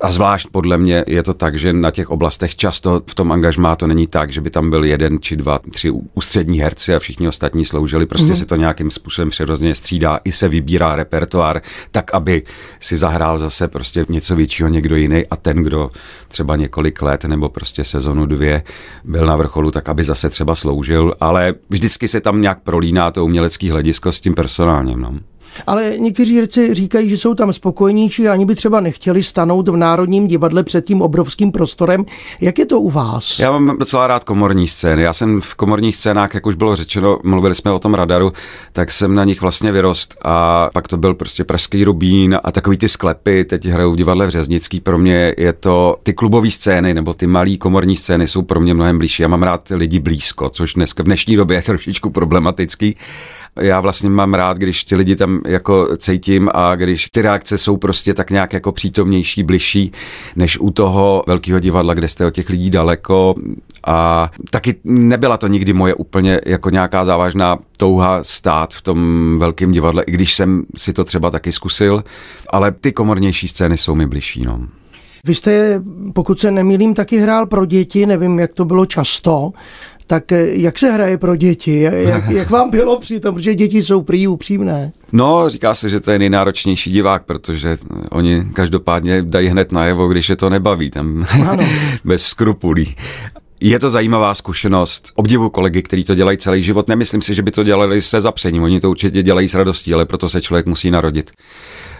a 0.00 0.10
zvlášť 0.10 0.48
podle 0.52 0.78
mě 0.78 1.04
je 1.06 1.22
to 1.22 1.34
tak, 1.34 1.58
že 1.58 1.72
na 1.72 1.90
těch 1.90 2.10
oblastech 2.10 2.56
často 2.56 3.02
v 3.06 3.14
tom 3.14 3.32
angažmá 3.32 3.76
to 3.76 3.86
není 3.86 4.06
tak, 4.06 4.32
že 4.32 4.40
by 4.40 4.50
tam 4.50 4.70
byl 4.70 4.84
jeden 4.84 5.18
či 5.20 5.36
dva, 5.36 5.58
tři 5.70 5.90
ústřední 6.14 6.60
herci 6.60 6.94
a 6.94 6.98
všichni 6.98 7.28
ostatní 7.28 7.64
sloužili. 7.64 8.06
Prostě 8.06 8.32
mm-hmm. 8.32 8.38
se 8.38 8.46
to 8.46 8.56
nějakým 8.56 8.90
způsobem 8.90 9.30
přirozeně 9.30 9.74
střídá, 9.74 10.20
i 10.24 10.32
se 10.32 10.48
vybírá 10.48 10.94
repertoár 10.94 11.60
tak, 11.90 12.14
aby 12.14 12.42
si 12.80 12.96
zahrál 12.96 13.38
zase 13.38 13.68
prostě 13.68 14.06
něco 14.08 14.36
většího 14.36 14.68
někdo 14.68 14.96
jiný 14.96 15.26
a 15.30 15.36
ten, 15.36 15.56
kdo 15.56 15.90
třeba 16.28 16.56
několik 16.56 17.02
let 17.02 17.24
nebo 17.24 17.48
prostě 17.48 17.84
sezonu 17.84 18.26
dvě 18.26 18.62
byl 19.04 19.26
na 19.26 19.36
vrcholu, 19.36 19.70
tak 19.70 19.88
aby 19.88 20.04
zase 20.04 20.30
třeba 20.30 20.54
sloužil, 20.54 21.14
ale 21.20 21.54
vždycky 21.70 22.08
se 22.08 22.20
tam 22.20 22.40
nějak 22.40 22.62
prolíná 22.62 23.10
to 23.10 23.24
umělecký 23.24 23.70
hledisko 23.70 24.12
s 24.12 24.20
tím 24.20 24.34
personálním. 24.34 25.00
No. 25.00 25.14
Ale 25.66 25.94
někteří 25.98 26.36
herci 26.36 26.74
říkají, 26.74 27.08
že 27.08 27.18
jsou 27.18 27.34
tam 27.34 27.52
spokojnější 27.52 28.28
a 28.28 28.32
ani 28.32 28.46
by 28.46 28.54
třeba 28.54 28.80
nechtěli 28.80 29.22
stanout 29.22 29.68
v 29.68 29.76
Národním 29.76 30.26
divadle 30.26 30.62
před 30.62 30.86
tím 30.86 31.02
obrovským 31.02 31.52
prostorem. 31.52 32.04
Jak 32.40 32.58
je 32.58 32.66
to 32.66 32.80
u 32.80 32.90
vás? 32.90 33.38
Já 33.38 33.52
mám 33.52 33.78
docela 33.78 34.06
rád 34.06 34.24
komorní 34.24 34.68
scény. 34.68 35.02
Já 35.02 35.12
jsem 35.12 35.40
v 35.40 35.54
komorních 35.54 35.96
scénách, 35.96 36.34
jak 36.34 36.46
už 36.46 36.54
bylo 36.54 36.76
řečeno, 36.76 37.18
mluvili 37.22 37.54
jsme 37.54 37.72
o 37.72 37.78
tom 37.78 37.94
radaru, 37.94 38.32
tak 38.72 38.92
jsem 38.92 39.14
na 39.14 39.24
nich 39.24 39.40
vlastně 39.40 39.72
vyrost 39.72 40.14
a 40.22 40.70
pak 40.72 40.88
to 40.88 40.96
byl 40.96 41.14
prostě 41.14 41.44
Pražský 41.44 41.84
Rubín 41.84 42.38
a 42.44 42.52
takový 42.52 42.76
ty 42.76 42.88
sklepy, 42.88 43.44
teď 43.44 43.66
hrajou 43.66 43.92
v 43.92 43.96
divadle 43.96 44.26
v 44.26 44.30
Řeznický. 44.30 44.80
Pro 44.80 44.98
mě 44.98 45.34
je 45.38 45.52
to 45.52 45.96
ty 46.02 46.12
klubové 46.12 46.50
scény 46.50 46.94
nebo 46.94 47.14
ty 47.14 47.26
malé 47.26 47.56
komorní 47.56 47.96
scény 47.96 48.28
jsou 48.28 48.42
pro 48.42 48.60
mě 48.60 48.74
mnohem 48.74 48.98
blížší. 48.98 49.22
Já 49.22 49.28
mám 49.28 49.42
rád 49.42 49.68
lidi 49.74 49.98
blízko, 49.98 50.48
což 50.48 50.74
dneska 50.74 51.02
v 51.02 51.06
dnešní 51.06 51.36
době 51.36 51.56
je 51.56 51.62
trošičku 51.62 52.10
problematický 52.10 52.96
Já 53.60 53.80
vlastně 53.80 54.10
mám 54.10 54.34
rád, 54.34 54.58
když 54.58 54.84
ty 54.84 54.96
lidi 54.96 55.16
tam 55.16 55.40
jako 55.46 55.96
cítím 55.96 56.48
a 56.54 56.74
když 56.74 57.08
ty 57.12 57.22
reakce 57.22 57.58
jsou 57.58 57.76
prostě 57.76 58.14
tak 58.14 58.30
nějak 58.30 58.52
jako 58.52 58.72
přítomnější, 58.72 59.42
bližší, 59.42 59.92
než 60.36 60.58
u 60.58 60.70
toho 60.70 61.24
velkého 61.26 61.60
divadla, 61.60 61.94
kde 61.94 62.08
jste 62.08 62.26
od 62.26 62.34
těch 62.34 62.50
lidí 62.50 62.70
daleko. 62.70 63.34
A 63.86 64.30
taky 64.50 64.74
nebyla 64.84 65.36
to 65.36 65.46
nikdy 65.46 65.72
moje 65.72 65.94
úplně 65.94 66.40
jako 66.46 66.70
nějaká 66.70 67.04
závažná 67.04 67.58
touha 67.76 68.24
stát 68.24 68.74
v 68.74 68.82
tom 68.82 69.36
velkém 69.38 69.70
divadle, 69.70 70.02
i 70.02 70.12
když 70.12 70.34
jsem 70.34 70.64
si 70.76 70.92
to 70.92 71.04
třeba 71.04 71.30
taky 71.30 71.52
zkusil, 71.52 72.04
ale 72.50 72.72
ty 72.72 72.92
komornější 72.92 73.48
scény 73.48 73.76
jsou 73.76 73.94
mi 73.94 74.06
bližší. 74.06 74.42
No. 74.46 74.60
Vy 75.26 75.34
jste, 75.34 75.82
pokud 76.14 76.40
se 76.40 76.50
nemýlím, 76.50 76.94
taky 76.94 77.18
hrál 77.18 77.46
pro 77.46 77.64
děti, 77.64 78.06
nevím, 78.06 78.38
jak 78.38 78.52
to 78.52 78.64
bylo 78.64 78.86
často, 78.86 79.50
tak 80.06 80.32
eh, 80.32 80.46
jak 80.52 80.78
se 80.78 80.90
hraje 80.90 81.18
pro 81.18 81.36
děti? 81.36 81.80
Jak, 81.80 82.28
jak 82.28 82.50
vám 82.50 82.70
bylo 82.70 82.98
při 82.98 83.20
tom, 83.20 83.34
protože 83.34 83.54
děti 83.54 83.82
jsou 83.82 84.02
prý 84.02 84.26
upřímné? 84.26 84.92
No, 85.12 85.48
říká 85.48 85.74
se, 85.74 85.88
že 85.88 86.00
to 86.00 86.10
je 86.10 86.18
nejnáročnější 86.18 86.90
divák, 86.90 87.24
protože 87.24 87.78
oni 88.10 88.44
každopádně 88.52 89.22
dají 89.22 89.48
hned 89.48 89.72
najevo, 89.72 90.08
když 90.08 90.28
je 90.28 90.36
to 90.36 90.50
nebaví, 90.50 90.90
tam 90.90 91.24
ano. 91.48 91.64
bez 92.04 92.22
skrupulí. 92.22 92.96
Je 93.60 93.78
to 93.78 93.90
zajímavá 93.90 94.34
zkušenost. 94.34 95.12
Obdivu 95.14 95.50
kolegy, 95.50 95.82
kteří 95.82 96.04
to 96.04 96.14
dělají 96.14 96.38
celý 96.38 96.62
život. 96.62 96.88
Nemyslím 96.88 97.22
si, 97.22 97.34
že 97.34 97.42
by 97.42 97.50
to 97.50 97.64
dělali 97.64 98.02
se 98.02 98.20
zapřením. 98.20 98.62
Oni 98.62 98.80
to 98.80 98.90
určitě 98.90 99.22
dělají 99.22 99.48
s 99.48 99.54
radostí, 99.54 99.94
ale 99.94 100.06
proto 100.06 100.28
se 100.28 100.42
člověk 100.42 100.66
musí 100.66 100.90
narodit. 100.90 101.30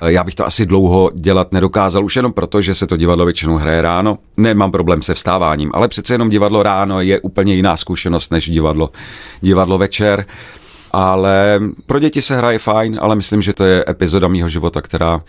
Já 0.06 0.25
bych 0.25 0.34
to 0.34 0.46
asi 0.46 0.66
dlouho 0.66 1.11
dělat 1.14 1.52
nedokázal, 1.52 2.04
už 2.04 2.16
jenom 2.16 2.32
proto, 2.32 2.62
že 2.62 2.75
se 2.75 2.87
to 2.87 2.96
divadlo 2.96 3.25
většinou 3.25 3.56
hraje 3.56 3.82
ráno. 3.82 4.18
Nemám 4.37 4.73
problém 4.73 5.02
se 5.02 5.14
vstáváním, 5.14 5.70
ale 5.75 5.88
přece 5.88 6.14
jenom 6.14 6.28
divadlo 6.28 6.62
ráno 6.62 7.00
je 7.00 7.20
úplně 7.20 7.54
jiná 7.54 7.76
zkušenost 7.76 8.32
než 8.32 8.50
divadlo, 8.50 8.90
divadlo 9.40 9.78
večer 9.78 10.26
ale 10.96 11.61
pro 11.87 11.99
děti 11.99 12.23
se 12.23 12.37
hraje 12.37 12.58
fajn, 12.58 12.99
ale 13.00 13.16
myslím, 13.16 13.42
že 13.42 13.52
to 13.52 13.64
je 13.64 13.84
epizoda 13.88 14.28
mýho 14.28 14.49
života, 14.49 14.82
která 14.82 15.20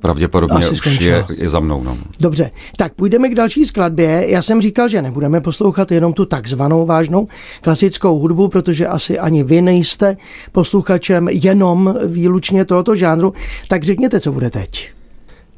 pravděpodobně 0.00 0.66
Asi 0.66 0.70
už 0.70 1.00
je, 1.00 1.24
je 1.36 1.48
za 1.48 1.60
mnou. 1.60 1.82
No. 1.82 1.98
Dobře, 2.20 2.50
tak 2.76 2.94
půjdeme 2.94 3.28
k 3.28 3.34
další 3.34 3.66
skladbě. 3.66 4.24
Já 4.28 4.42
jsem 4.42 4.62
říkal, 4.62 4.88
že 4.88 5.02
nebudeme 5.02 5.40
poslouchat 5.40 5.92
jenom 5.92 6.12
tu 6.12 6.24
takzvanou 6.24 6.86
vážnou 6.86 7.28
klasickou 7.60 8.18
hudbu, 8.18 8.48
protože 8.48 8.86
asi 8.86 9.18
ani 9.18 9.44
vy 9.44 9.62
nejste 9.62 10.16
posluchačem 10.52 11.28
jenom 11.28 11.94
výlučně 12.06 12.64
tohoto 12.64 12.96
žánru. 12.96 13.32
Tak 13.68 13.82
řekněte, 13.82 14.20
co 14.20 14.32
bude 14.32 14.50
teď. 14.50 14.90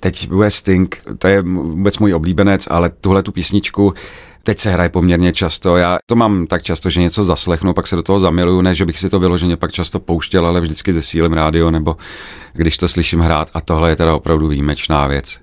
Teď 0.00 0.28
bude 0.28 0.50
Sting, 0.50 1.02
to 1.18 1.28
je 1.28 1.42
vůbec 1.42 1.98
můj 1.98 2.14
oblíbenec, 2.14 2.66
ale 2.70 2.90
tuhle 3.00 3.22
tu 3.22 3.32
písničku 3.32 3.94
Teď 4.42 4.58
se 4.58 4.70
hraje 4.70 4.88
poměrně 4.88 5.32
často. 5.32 5.76
Já 5.76 5.98
to 6.06 6.16
mám 6.16 6.46
tak 6.46 6.62
často, 6.62 6.90
že 6.90 7.00
něco 7.00 7.24
zaslechnu, 7.24 7.74
pak 7.74 7.86
se 7.86 7.96
do 7.96 8.02
toho 8.02 8.20
zamiluju, 8.20 8.60
ne, 8.60 8.74
že 8.74 8.86
bych 8.86 8.98
si 8.98 9.10
to 9.10 9.20
vyloženě 9.20 9.56
pak 9.56 9.72
často 9.72 10.00
pouštěl, 10.00 10.46
ale 10.46 10.60
vždycky 10.60 10.92
zesílím 10.92 11.32
rádio 11.32 11.70
nebo 11.70 11.96
když 12.52 12.76
to 12.76 12.88
slyším 12.88 13.20
hrát 13.20 13.48
a 13.54 13.60
tohle 13.60 13.90
je 13.90 13.96
teda 13.96 14.14
opravdu 14.14 14.48
výjimečná 14.48 15.06
věc. 15.06 15.40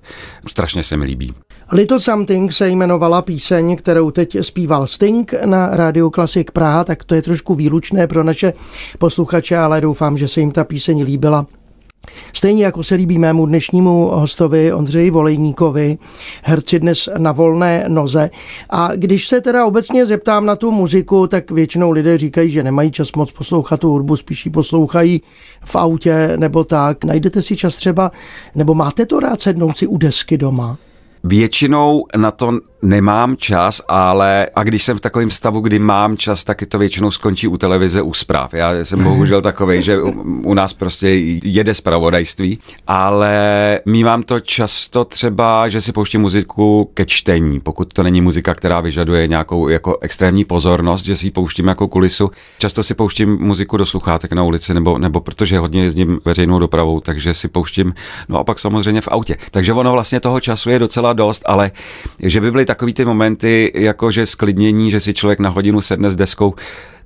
Strašně 0.48 0.84
se 0.84 0.98
mi 0.98 1.06
líbí. 1.06 1.34
Little 1.72 2.00
Something 2.00 2.54
se 2.54 2.70
jmenovala 2.70 3.22
píseň, 3.22 3.76
kterou 3.76 4.12
teď 4.12 4.38
zpíval 4.42 4.88
Sting 4.88 5.34
na 5.46 5.70
rádiu 5.76 6.10
Klasik 6.10 6.52
Praha, 6.52 6.84
tak 6.84 7.04
to 7.04 7.16
je 7.16 7.22
trošku 7.22 7.56
výlučné 7.56 8.08
pro 8.08 8.24
naše 8.24 8.54
posluchače, 8.98 9.58
ale 9.58 9.82
doufám, 9.82 10.18
že 10.18 10.28
se 10.28 10.40
jim 10.40 10.52
ta 10.52 10.64
píseň 10.64 11.04
líbila 11.04 11.46
Stejně 12.34 12.66
jako 12.66 12.84
se 12.84 12.96
líbí 12.96 13.18
mému 13.18 13.46
dnešnímu 13.46 14.10
hostovi 14.14 14.74
Ondřeji 14.74 15.10
Volejníkovi, 15.10 15.98
herci 16.44 16.80
dnes 16.80 17.10
na 17.18 17.32
volné 17.32 17.86
noze. 17.88 18.30
A 18.70 18.96
když 18.96 19.28
se 19.28 19.42
teda 19.42 19.66
obecně 19.66 20.06
zeptám 20.06 20.46
na 20.46 20.56
tu 20.56 20.72
muziku, 20.72 21.28
tak 21.28 21.52
většinou 21.52 21.92
lidé 21.92 22.18
říkají, 22.18 22.52
že 22.52 22.64
nemají 22.64 22.92
čas 22.92 23.12
moc 23.16 23.32
poslouchat 23.32 23.80
tu 23.80 23.90
hudbu, 23.90 24.16
spíš 24.16 24.46
ji 24.46 24.52
poslouchají 24.52 25.22
v 25.66 25.76
autě 25.76 26.34
nebo 26.38 26.64
tak. 26.64 27.04
Najdete 27.04 27.42
si 27.42 27.58
čas 27.58 27.76
třeba, 27.76 28.12
nebo 28.56 28.74
máte 28.74 29.06
to 29.06 29.20
rád 29.20 29.42
sednout 29.42 29.78
si 29.78 29.88
u 29.88 29.98
desky 29.98 30.38
doma? 30.38 30.78
Většinou 31.24 32.06
na 32.18 32.32
to 32.32 32.52
nemám 32.82 33.38
čas, 33.38 33.82
ale 33.88 34.48
a 34.56 34.64
když 34.64 34.84
jsem 34.84 34.98
v 34.98 35.02
takovém 35.02 35.30
stavu, 35.30 35.62
kdy 35.62 35.80
mám 35.80 36.18
čas, 36.18 36.44
tak 36.44 36.64
to 36.68 36.78
většinou 36.80 37.12
skončí 37.12 37.48
u 37.48 37.58
televize, 37.58 38.02
u 38.02 38.14
zpráv. 38.14 38.54
Já 38.54 38.72
jsem 38.86 39.04
bohužel 39.04 39.42
takový, 39.42 39.82
že 39.82 40.02
u, 40.02 40.10
u 40.44 40.54
nás 40.54 40.74
prostě 40.74 41.10
jede 41.44 41.74
zpravodajství, 41.74 42.60
ale 42.88 43.80
mývám 43.86 44.24
to 44.24 44.40
často 44.40 45.06
třeba, 45.06 45.70
že 45.70 45.82
si 45.82 45.92
pouštím 45.92 46.22
muziku 46.22 46.92
ke 46.94 47.06
čtení, 47.06 47.60
pokud 47.60 47.94
to 47.94 48.04
není 48.04 48.22
muzika, 48.22 48.54
která 48.54 48.80
vyžaduje 48.80 49.28
nějakou 49.28 49.68
jako 49.68 49.98
extrémní 50.02 50.46
pozornost, 50.46 51.04
že 51.06 51.16
si 51.16 51.28
ji 51.28 51.32
pouštím 51.32 51.68
jako 51.68 51.88
kulisu. 51.88 52.32
Často 52.58 52.84
si 52.84 52.94
pouštím 52.94 53.38
muziku 53.42 53.78
do 53.78 53.86
sluchátek 53.86 54.34
na 54.34 54.44
ulici, 54.44 54.74
nebo, 54.74 54.98
nebo 54.98 55.20
protože 55.20 55.60
hodně 55.60 55.84
jezdím 55.84 56.20
veřejnou 56.26 56.60
dopravou, 56.60 57.00
takže 57.00 57.34
si 57.34 57.48
pouštím, 57.48 57.94
no 58.30 58.40
a 58.40 58.44
pak 58.44 58.60
samozřejmě 58.60 59.02
v 59.02 59.08
autě. 59.08 59.36
Takže 59.52 59.74
ono 59.74 59.92
vlastně 59.92 60.20
toho 60.20 60.40
času 60.40 60.70
je 60.70 60.80
docela 60.80 61.14
dost, 61.14 61.44
ale 61.46 61.72
že 62.20 62.42
by 62.42 62.52
byly 62.52 62.66
takový 62.70 62.94
ty 62.94 63.06
momenty, 63.06 63.72
jako 63.76 64.12
že 64.12 64.26
sklidnění, 64.26 64.92
že 64.92 65.00
si 65.00 65.14
člověk 65.14 65.40
na 65.40 65.50
hodinu 65.50 65.82
sedne 65.82 66.12
s 66.12 66.16
deskou, 66.16 66.56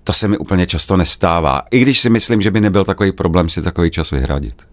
to 0.04 0.14
se 0.14 0.28
mi 0.28 0.38
úplně 0.38 0.68
často 0.68 0.98
nestává. 0.98 1.62
I 1.72 1.80
když 1.80 2.00
si 2.00 2.10
myslím, 2.10 2.42
že 2.42 2.52
by 2.52 2.62
nebyl 2.62 2.84
takový 2.86 3.12
problém 3.12 3.50
si 3.50 3.62
takový 3.62 3.92
čas 3.92 4.12
vyhradit. 4.12 4.73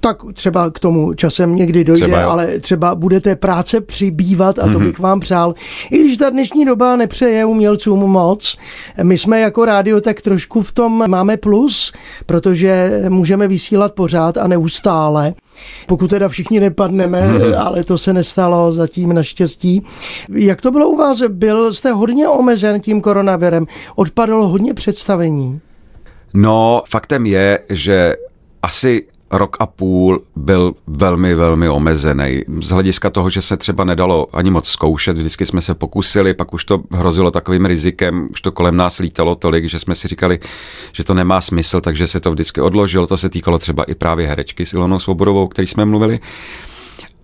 Tak 0.00 0.18
třeba 0.34 0.70
k 0.70 0.78
tomu 0.78 1.14
časem 1.14 1.54
někdy 1.54 1.84
dojde, 1.84 2.06
třeba 2.06 2.24
ale 2.24 2.58
třeba 2.58 2.94
budete 2.94 3.36
práce 3.36 3.80
přibývat 3.80 4.58
a 4.58 4.62
to 4.62 4.68
mm-hmm. 4.68 4.84
bych 4.84 4.98
vám 4.98 5.20
přál. 5.20 5.54
I 5.90 5.98
když 5.98 6.16
ta 6.16 6.30
dnešní 6.30 6.64
doba 6.64 6.96
nepřeje 6.96 7.44
umělcům 7.44 7.98
moc, 8.00 8.56
my 9.02 9.18
jsme 9.18 9.40
jako 9.40 9.64
rádio 9.64 10.00
tak 10.00 10.20
trošku 10.20 10.62
v 10.62 10.72
tom 10.72 11.10
máme 11.10 11.36
plus, 11.36 11.92
protože 12.26 13.02
můžeme 13.08 13.48
vysílat 13.48 13.92
pořád 13.92 14.36
a 14.36 14.46
neustále. 14.46 15.34
Pokud 15.86 16.10
teda 16.10 16.28
všichni 16.28 16.60
nepadneme, 16.60 17.22
mm-hmm. 17.22 17.54
ale 17.58 17.84
to 17.84 17.98
se 17.98 18.12
nestalo 18.12 18.72
zatím 18.72 19.12
naštěstí. 19.12 19.82
Jak 20.32 20.60
to 20.60 20.70
bylo 20.70 20.88
u 20.88 20.96
vás? 20.96 21.22
Byl 21.28 21.74
jste 21.74 21.92
hodně 21.92 22.28
omezen 22.28 22.80
tím 22.80 23.00
koronavirem? 23.00 23.66
Odpadlo 23.96 24.48
hodně 24.48 24.74
představení? 24.74 25.60
No, 26.34 26.82
faktem 26.88 27.26
je, 27.26 27.58
že 27.68 28.16
asi 28.62 29.06
rok 29.30 29.56
a 29.60 29.66
půl 29.66 30.20
byl 30.36 30.72
velmi, 30.86 31.34
velmi 31.34 31.68
omezený. 31.68 32.42
Z 32.60 32.70
hlediska 32.70 33.10
toho, 33.10 33.30
že 33.30 33.42
se 33.42 33.56
třeba 33.56 33.84
nedalo 33.84 34.26
ani 34.32 34.50
moc 34.50 34.68
zkoušet, 34.68 35.18
vždycky 35.18 35.46
jsme 35.46 35.60
se 35.60 35.74
pokusili, 35.74 36.34
pak 36.34 36.54
už 36.54 36.64
to 36.64 36.82
hrozilo 36.92 37.30
takovým 37.30 37.66
rizikem, 37.66 38.28
už 38.30 38.42
to 38.42 38.52
kolem 38.52 38.76
nás 38.76 38.98
lítalo 38.98 39.34
tolik, 39.34 39.64
že 39.64 39.78
jsme 39.78 39.94
si 39.94 40.08
říkali, 40.08 40.38
že 40.92 41.04
to 41.04 41.14
nemá 41.14 41.40
smysl, 41.40 41.80
takže 41.80 42.06
se 42.06 42.20
to 42.20 42.32
vždycky 42.32 42.60
odložilo. 42.60 43.06
To 43.06 43.16
se 43.16 43.28
týkalo 43.28 43.58
třeba 43.58 43.84
i 43.84 43.94
právě 43.94 44.26
herečky 44.26 44.66
s 44.66 44.72
Ilonou 44.72 44.98
Svobodovou, 44.98 45.48
který 45.48 45.66
jsme 45.66 45.84
mluvili 45.84 46.20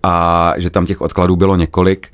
a 0.03 0.53
že 0.57 0.69
tam 0.69 0.85
těch 0.85 1.01
odkladů 1.01 1.35
bylo 1.35 1.55
několik. 1.55 2.07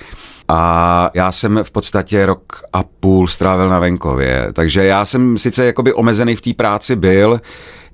A 0.47 1.09
já 1.13 1.31
jsem 1.31 1.59
v 1.63 1.71
podstatě 1.71 2.25
rok 2.25 2.61
a 2.73 2.83
půl 2.83 3.27
strávil 3.27 3.69
na 3.69 3.79
venkově, 3.79 4.47
takže 4.53 4.83
já 4.83 5.05
jsem 5.05 5.37
sice 5.37 5.65
jakoby 5.65 5.93
omezený 5.93 6.35
v 6.35 6.41
té 6.41 6.53
práci 6.53 6.95
byl, 6.95 7.41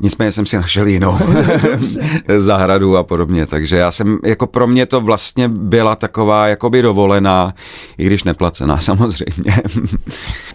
Nicméně 0.02 0.32
jsem 0.32 0.46
si 0.46 0.58
našel 0.58 0.88
jinou 0.88 1.18
zahradu 2.38 2.98
a 2.98 3.04
podobně, 3.04 3.46
takže 3.46 3.76
já 3.76 3.92
jsem, 3.92 4.18
jako 4.26 4.48
pro 4.48 4.68
mě 4.68 4.86
to 4.86 5.02
vlastně 5.02 5.48
byla 5.48 5.96
taková 5.96 6.48
jakoby 6.48 6.82
dovolená, 6.82 7.54
i 7.98 8.06
když 8.06 8.24
neplacená 8.24 8.78
samozřejmě. 8.80 9.62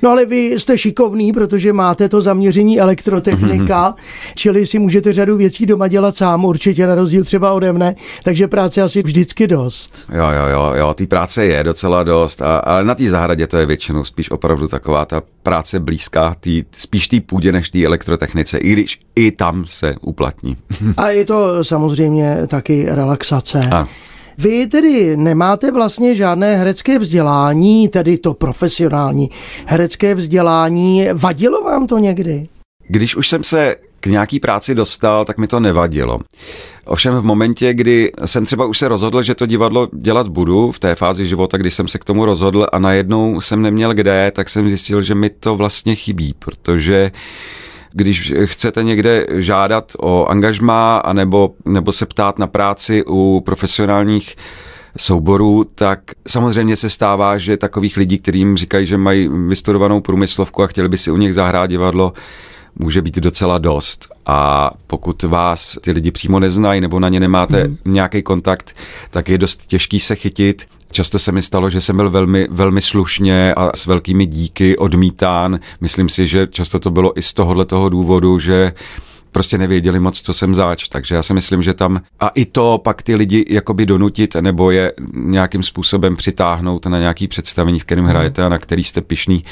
no 0.03 0.11
ale 0.11 0.27
vy 0.27 0.45
jste 0.45 0.79
šikovný, 0.79 1.33
protože 1.33 1.73
máte 1.73 2.09
to 2.09 2.23
zaměření 2.23 2.81
elektrotechnika, 2.81 3.91
mm-hmm. 3.91 4.33
čili 4.35 4.67
si 4.67 4.79
můžete 4.79 5.13
řadu 5.13 5.37
věcí 5.37 5.67
doma 5.67 5.89
dělat 5.89 6.17
sám, 6.17 6.45
určitě 6.45 6.87
na 6.87 6.95
rozdíl 6.95 7.25
třeba 7.25 7.53
ode 7.53 7.73
mne, 7.73 7.95
takže 8.25 8.49
práce 8.49 8.83
asi 8.83 9.03
vždycky 9.03 9.47
dost. 9.47 10.07
Jo, 10.13 10.27
jo, 10.31 10.47
jo, 10.47 10.73
jo, 10.75 10.95
té 10.95 11.07
práce 11.07 11.45
je 11.45 11.65
docela 11.65 12.03
dost, 12.03 12.43
a, 12.43 12.59
ale 12.59 12.85
na 12.85 12.95
té 12.95 13.11
zahradě 13.11 13.47
to 13.47 13.57
je 13.57 13.67
většinou 13.67 14.05
spíš 14.05 14.31
opravdu 14.31 14.69
taková 14.69 15.05
ta 15.05 15.23
práce 15.43 15.81
blízká, 15.81 16.35
tý, 16.41 16.65
spíš 16.77 17.09
té 17.09 17.21
půdě 17.21 17.53
než 17.53 17.71
té 17.71 17.85
elektrotechnice, 17.85 18.59
i 18.59 18.73
když 18.73 19.01
i 19.17 19.31
tam 19.37 19.65
se 19.67 19.95
uplatní. 20.01 20.57
A 20.97 21.09
je 21.09 21.25
to 21.25 21.65
samozřejmě 21.65 22.39
taky 22.47 22.87
relaxace. 22.89 23.61
Ano. 23.71 23.89
Vy 24.39 24.67
tedy 24.67 25.17
nemáte 25.17 25.73
vlastně 25.73 26.15
žádné 26.15 26.57
herecké 26.57 26.99
vzdělání, 26.99 27.89
tedy 27.89 28.19
to 28.19 28.35
profesionální 28.35 29.31
herecké 29.67 30.15
vzdělání. 30.15 31.09
Vadilo 31.15 31.63
vám 31.63 31.87
to 31.87 31.99
někdy? 31.99 32.49
Když 32.89 33.17
už 33.17 33.29
jsem 33.29 33.45
se 33.45 33.77
k 34.01 34.07
nějaký 34.07 34.41
práci 34.41 34.75
dostal, 34.75 35.25
tak 35.25 35.39
mi 35.39 35.47
to 35.47 35.61
nevadilo. 35.61 36.21
Ovšem 36.87 37.15
v 37.15 37.25
momentě, 37.25 37.75
kdy 37.75 38.13
jsem 38.25 38.45
třeba 38.45 38.67
už 38.67 38.79
se 38.79 38.89
rozhodl, 38.89 39.23
že 39.23 39.35
to 39.35 39.47
divadlo 39.47 39.89
dělat 39.93 40.29
budu, 40.29 40.73
v 40.73 40.79
té 40.79 40.95
fázi 40.95 41.27
života, 41.27 41.57
kdy 41.57 41.71
jsem 41.71 41.89
se 41.89 41.99
k 41.99 42.05
tomu 42.05 42.25
rozhodl 42.25 42.67
a 42.73 42.79
najednou 42.79 43.41
jsem 43.41 43.63
neměl 43.63 43.95
kde, 43.95 44.33
tak 44.35 44.49
jsem 44.49 44.69
zjistil, 44.69 45.03
že 45.03 45.15
mi 45.15 45.31
to 45.31 45.57
vlastně 45.57 45.95
chybí, 45.95 46.35
protože 46.39 47.11
když 47.95 48.33
chcete 48.45 48.83
někde 48.83 49.27
žádat 49.31 49.93
o 49.99 50.27
angažmá 50.27 50.99
anebo, 50.99 51.51
nebo 51.65 51.93
se 51.93 52.07
ptát 52.07 52.39
na 52.39 52.47
práci 52.47 53.05
u 53.07 53.43
profesionálních 53.45 54.37
souborů, 54.99 55.65
tak 55.75 56.01
samozřejmě 56.29 56.77
se 56.77 56.91
stává, 56.91 57.39
že 57.39 57.57
takových 57.57 57.97
lidí, 57.97 58.19
kterým 58.19 58.57
říkají, 58.57 58.87
že 58.87 58.99
mají 58.99 59.29
vystudovanou 59.29 60.01
průmyslovku 60.01 60.63
a 60.63 60.67
chtěli 60.67 60.89
by 60.89 60.99
si 60.99 61.11
u 61.11 61.17
nich 61.17 61.35
zahrát 61.35 61.71
divadlo, 61.71 62.13
může 62.79 63.03
být 63.03 63.17
docela 63.17 63.59
dost. 63.59 64.09
A 64.27 64.71
pokud 64.87 65.23
vás 65.23 65.79
ty 65.81 65.93
lidi 65.93 66.11
přímo 66.11 66.41
neznají 66.41 66.81
nebo 66.81 67.01
na 67.01 67.09
ně 67.09 67.21
nemáte 67.21 67.63
hmm. 67.63 67.77
nějaký 67.85 68.23
kontakt, 68.23 68.77
tak 69.11 69.29
je 69.29 69.39
dost 69.39 69.67
těžký 69.67 70.01
se 70.01 70.15
chytit. 70.15 70.67
Často 70.95 71.19
se 71.19 71.33
mi 71.33 71.43
stalo, 71.43 71.71
že 71.71 71.81
jsem 71.81 71.97
byl 71.97 72.11
velmi, 72.11 72.49
velmi 72.51 72.81
slušně 72.81 73.55
a 73.55 73.77
s 73.77 73.87
velkými 73.87 74.27
díky 74.27 74.77
odmítán. 74.79 75.61
Myslím 75.81 76.09
si, 76.09 76.27
že 76.27 76.47
často 76.47 76.79
to 76.79 76.91
bylo 76.91 77.19
i 77.19 77.23
z 77.23 77.35
tohohle 77.35 77.65
toho 77.65 77.89
důvodu, 77.89 78.39
že 78.39 78.73
prostě 79.33 79.59
nevěděli 79.59 80.01
moc, 80.01 80.23
co 80.23 80.35
jsem 80.35 80.55
zač. 80.55 80.89
Takže 80.89 81.15
já 81.15 81.23
si 81.23 81.35
myslím, 81.35 81.63
že 81.63 81.75
tam 81.75 82.01
a 82.21 82.29
i 82.29 82.45
to 82.45 82.81
pak 82.85 83.03
ty 83.03 83.15
lidi 83.15 83.45
jakoby 83.49 83.87
donutit 83.87 84.37
nebo 84.41 84.71
je 84.71 84.93
nějakým 85.15 85.63
způsobem 85.63 86.17
přitáhnout 86.17 86.87
na 86.87 86.99
nějaký 86.99 87.29
představení, 87.29 87.79
v 87.79 87.85
kterém 87.85 88.05
hrajete 88.05 88.45
a 88.45 88.49
na 88.49 88.59
který 88.59 88.85
jste 88.85 89.01
pišný, 89.01 89.45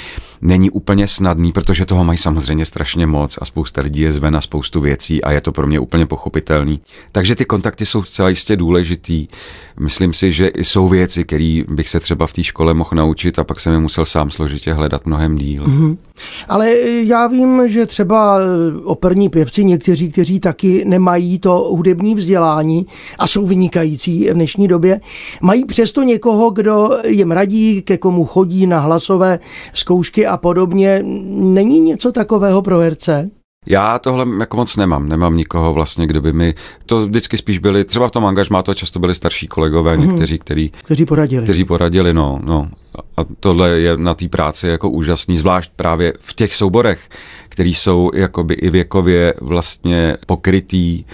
není 0.42 0.70
úplně 0.70 1.06
snadný, 1.06 1.52
protože 1.52 1.86
toho 1.86 2.04
mají 2.04 2.18
samozřejmě 2.18 2.66
strašně 2.66 3.06
moc 3.06 3.38
a 3.40 3.44
spousta 3.44 3.80
lidí 3.80 4.00
je 4.00 4.12
zve 4.12 4.30
na 4.30 4.40
spoustu 4.40 4.80
věcí 4.80 5.24
a 5.24 5.32
je 5.32 5.40
to 5.40 5.52
pro 5.52 5.66
mě 5.66 5.80
úplně 5.80 6.06
pochopitelný. 6.06 6.80
Takže 7.12 7.34
ty 7.34 7.44
kontakty 7.44 7.86
jsou 7.86 8.02
zcela 8.02 8.28
jistě 8.28 8.56
důležitý. 8.56 9.28
Myslím 9.80 10.12
si, 10.12 10.32
že 10.32 10.50
jsou 10.56 10.88
věci, 10.88 11.24
které 11.24 11.62
bych 11.68 11.88
se 11.88 12.00
třeba 12.00 12.26
v 12.26 12.32
té 12.32 12.44
škole 12.44 12.74
mohl 12.74 12.90
naučit 12.94 13.38
a 13.38 13.44
pak 13.44 13.60
jsem 13.60 13.72
je 13.72 13.78
musel 13.78 14.04
sám 14.04 14.30
složitě 14.30 14.72
hledat 14.72 15.06
mnohem 15.06 15.36
díl. 15.36 15.64
Mm-hmm. 15.64 15.96
Ale 16.48 16.70
já 17.02 17.26
vím, 17.26 17.68
že 17.68 17.86
třeba 17.86 18.38
operní 18.84 19.28
pěvci 19.28 19.64
někteří, 19.64 20.12
kteří 20.12 20.40
taky 20.40 20.84
nemají 20.84 21.38
to 21.38 21.50
hudební 21.52 22.14
vzdělání 22.14 22.86
a 23.18 23.26
jsou 23.26 23.46
vynikající 23.46 24.30
v 24.30 24.34
dnešní 24.34 24.68
době, 24.68 25.00
mají 25.42 25.64
přesto 25.64 26.02
někoho, 26.02 26.50
kdo 26.50 26.90
jim 27.06 27.30
radí, 27.30 27.82
ke 27.82 27.98
komu 27.98 28.24
chodí 28.24 28.66
na 28.66 28.80
hlasové 28.80 29.38
zkoušky 29.72 30.26
a 30.32 30.36
podobně. 30.36 31.00
Není 31.04 31.80
něco 31.80 32.12
takového 32.12 32.62
pro 32.62 32.78
herce? 32.78 33.30
Já 33.66 33.98
tohle 33.98 34.26
jako 34.40 34.56
moc 34.56 34.76
nemám, 34.76 35.08
nemám 35.08 35.36
nikoho 35.36 35.74
vlastně, 35.74 36.06
kdo 36.06 36.20
by 36.20 36.32
mi, 36.32 36.54
to 36.86 37.06
vždycky 37.06 37.38
spíš 37.38 37.58
byli, 37.58 37.84
třeba 37.84 38.08
v 38.08 38.10
tom 38.10 38.26
angažmá 38.26 38.62
to 38.62 38.74
často 38.74 38.98
byli 38.98 39.14
starší 39.14 39.46
kolegové, 39.46 39.96
mm. 39.96 40.06
někteří, 40.06 40.38
který, 40.38 40.70
kteří 40.70 41.06
poradili. 41.06 41.44
Kteří 41.44 41.64
poradili, 41.64 42.14
no, 42.14 42.40
no. 42.44 42.68
A 43.16 43.24
tohle 43.40 43.70
je 43.70 43.96
na 43.96 44.14
té 44.14 44.28
práci 44.28 44.68
jako 44.68 44.90
úžasný, 44.90 45.36
zvlášť 45.36 45.70
právě 45.76 46.12
v 46.20 46.34
těch 46.34 46.54
souborech, 46.54 47.00
který 47.48 47.74
jsou 47.74 48.10
jakoby 48.14 48.54
i 48.54 48.70
věkově 48.70 49.34
vlastně 49.40 50.16
pokrytý, 50.26 51.04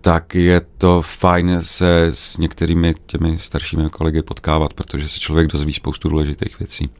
tak 0.00 0.34
je 0.34 0.60
to 0.78 1.02
fajn 1.02 1.58
se 1.60 2.06
s 2.14 2.38
některými 2.38 2.94
těmi 3.06 3.38
staršími 3.38 3.90
kolegy 3.90 4.22
potkávat, 4.22 4.74
protože 4.74 5.08
se 5.08 5.18
člověk 5.18 5.46
dozví 5.46 5.72
spoustu 5.72 6.08
důležitých 6.08 6.58
věcí. 6.58 6.90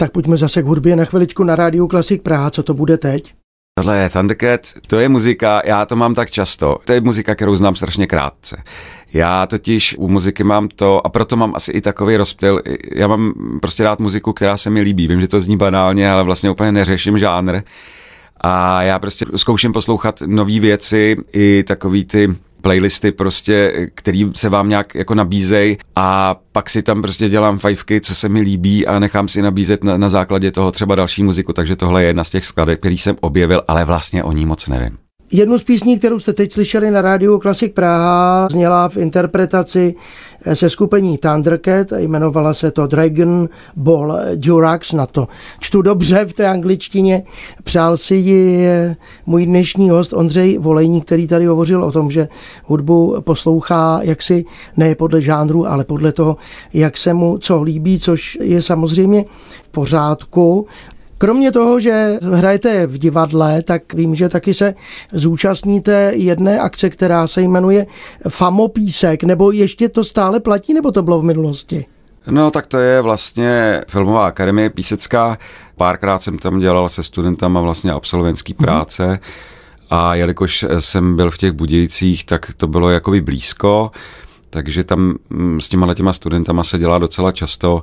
Tak 0.00 0.12
pojďme 0.12 0.36
zase 0.36 0.62
k 0.62 0.66
hudbě 0.66 0.96
na 0.96 1.04
chviličku 1.04 1.44
na 1.44 1.56
rádiu 1.56 1.86
Klasik 1.86 2.22
Praha. 2.22 2.50
Co 2.50 2.62
to 2.62 2.74
bude 2.74 2.96
teď? 2.96 3.34
Tohle 3.78 3.98
je 3.98 4.10
Thundercat, 4.10 4.60
to 4.86 5.00
je 5.00 5.08
muzika, 5.08 5.62
já 5.64 5.86
to 5.86 5.96
mám 5.96 6.14
tak 6.14 6.30
často. 6.30 6.78
To 6.84 6.92
je 6.92 7.00
muzika, 7.00 7.34
kterou 7.34 7.56
znám 7.56 7.74
strašně 7.74 8.06
krátce. 8.06 8.62
Já 9.12 9.46
totiž 9.46 9.96
u 9.98 10.08
muziky 10.08 10.44
mám 10.44 10.68
to, 10.68 11.06
a 11.06 11.08
proto 11.08 11.36
mám 11.36 11.52
asi 11.54 11.72
i 11.72 11.80
takový 11.80 12.16
rozptyl, 12.16 12.60
já 12.94 13.06
mám 13.06 13.32
prostě 13.60 13.82
rád 13.84 14.00
muziku, 14.00 14.32
která 14.32 14.56
se 14.56 14.70
mi 14.70 14.80
líbí. 14.80 15.08
Vím, 15.08 15.20
že 15.20 15.28
to 15.28 15.40
zní 15.40 15.56
banálně, 15.56 16.10
ale 16.10 16.22
vlastně 16.22 16.50
úplně 16.50 16.72
neřeším 16.72 17.18
žánr. 17.18 17.60
A 18.40 18.82
já 18.82 18.98
prostě 18.98 19.26
zkouším 19.36 19.72
poslouchat 19.72 20.22
nové 20.26 20.60
věci, 20.60 21.16
i 21.32 21.64
takový 21.66 22.04
ty 22.04 22.28
playlisty 22.62 23.12
prostě, 23.12 23.88
který 23.94 24.30
se 24.34 24.48
vám 24.48 24.68
nějak 24.68 24.94
jako 24.94 25.14
nabízej 25.14 25.76
a 25.96 26.36
pak 26.52 26.70
si 26.70 26.82
tam 26.82 27.02
prostě 27.02 27.28
dělám 27.28 27.58
fajfky, 27.58 28.00
co 28.00 28.14
se 28.14 28.28
mi 28.28 28.40
líbí 28.40 28.86
a 28.86 28.98
nechám 28.98 29.28
si 29.28 29.42
nabízet 29.42 29.84
na, 29.84 29.96
na 29.96 30.08
základě 30.08 30.52
toho 30.52 30.72
třeba 30.72 30.94
další 30.94 31.22
muziku, 31.22 31.52
takže 31.52 31.76
tohle 31.76 32.02
je 32.02 32.06
jedna 32.06 32.24
z 32.24 32.30
těch 32.30 32.44
skladeb, 32.44 32.80
který 32.80 32.98
jsem 32.98 33.16
objevil, 33.20 33.62
ale 33.68 33.84
vlastně 33.84 34.24
o 34.24 34.32
ní 34.32 34.46
moc 34.46 34.68
nevím. 34.68 35.09
Jednu 35.32 35.58
z 35.58 35.64
písní, 35.64 35.98
kterou 35.98 36.18
jste 36.18 36.32
teď 36.32 36.52
slyšeli 36.52 36.90
na 36.90 37.02
rádiu 37.02 37.38
Klasik 37.38 37.74
Praha, 37.74 38.48
zněla 38.50 38.88
v 38.88 38.96
interpretaci 38.96 39.94
se 40.54 40.70
skupení 40.70 41.18
Thundercat, 41.18 41.92
jmenovala 41.96 42.54
se 42.54 42.70
to 42.70 42.86
Dragon 42.86 43.48
Ball 43.76 44.18
Durax, 44.34 44.92
na 44.92 45.06
to 45.06 45.28
čtu 45.60 45.82
dobře 45.82 46.24
v 46.24 46.32
té 46.32 46.48
angličtině. 46.48 47.22
Přál 47.64 47.96
si 47.96 48.14
ji 48.14 48.68
můj 49.26 49.46
dnešní 49.46 49.90
host 49.90 50.12
Ondřej 50.12 50.58
Volejní, 50.58 51.00
který 51.00 51.26
tady 51.26 51.46
hovořil 51.46 51.84
o 51.84 51.92
tom, 51.92 52.10
že 52.10 52.28
hudbu 52.64 53.16
poslouchá 53.20 54.00
jaksi 54.02 54.44
ne 54.76 54.94
podle 54.94 55.22
žánru, 55.22 55.66
ale 55.66 55.84
podle 55.84 56.12
toho, 56.12 56.36
jak 56.72 56.96
se 56.96 57.14
mu 57.14 57.38
co 57.38 57.62
líbí, 57.62 58.00
což 58.00 58.38
je 58.40 58.62
samozřejmě 58.62 59.24
v 59.62 59.68
pořádku. 59.68 60.66
Kromě 61.20 61.52
toho, 61.52 61.80
že 61.80 62.18
hrajete 62.22 62.86
v 62.86 62.98
divadle, 62.98 63.62
tak 63.62 63.94
vím, 63.94 64.14
že 64.14 64.28
taky 64.28 64.54
se 64.54 64.74
zúčastníte 65.12 66.12
jedné 66.14 66.60
akce, 66.60 66.90
která 66.90 67.26
se 67.26 67.42
jmenuje 67.42 67.86
Famopísek, 68.28 69.24
nebo 69.24 69.52
ještě 69.52 69.88
to 69.88 70.04
stále 70.04 70.40
platí, 70.40 70.74
nebo 70.74 70.92
to 70.92 71.02
bylo 71.02 71.20
v 71.20 71.24
minulosti? 71.24 71.86
No 72.26 72.50
tak 72.50 72.66
to 72.66 72.78
je 72.78 73.00
vlastně 73.00 73.80
Filmová 73.88 74.26
akademie 74.26 74.70
Písecká. 74.70 75.38
Párkrát 75.76 76.22
jsem 76.22 76.38
tam 76.38 76.58
dělal 76.58 76.88
se 76.88 77.02
studentama 77.02 77.60
vlastně 77.60 77.92
absolventský 77.92 78.54
mhm. 78.58 78.64
práce. 78.64 79.08
Mm. 79.08 79.18
A 79.90 80.14
jelikož 80.14 80.64
jsem 80.78 81.16
byl 81.16 81.30
v 81.30 81.38
těch 81.38 81.52
Budějcích, 81.52 82.24
tak 82.24 82.52
to 82.56 82.66
bylo 82.66 82.90
jakoby 82.90 83.20
blízko, 83.20 83.90
takže 84.50 84.84
tam 84.84 85.14
mm, 85.30 85.60
s 85.60 85.68
těma 85.68 85.94
těma 85.94 86.12
studentama 86.12 86.64
se 86.64 86.78
dělá 86.78 86.98
docela 86.98 87.32
často. 87.32 87.82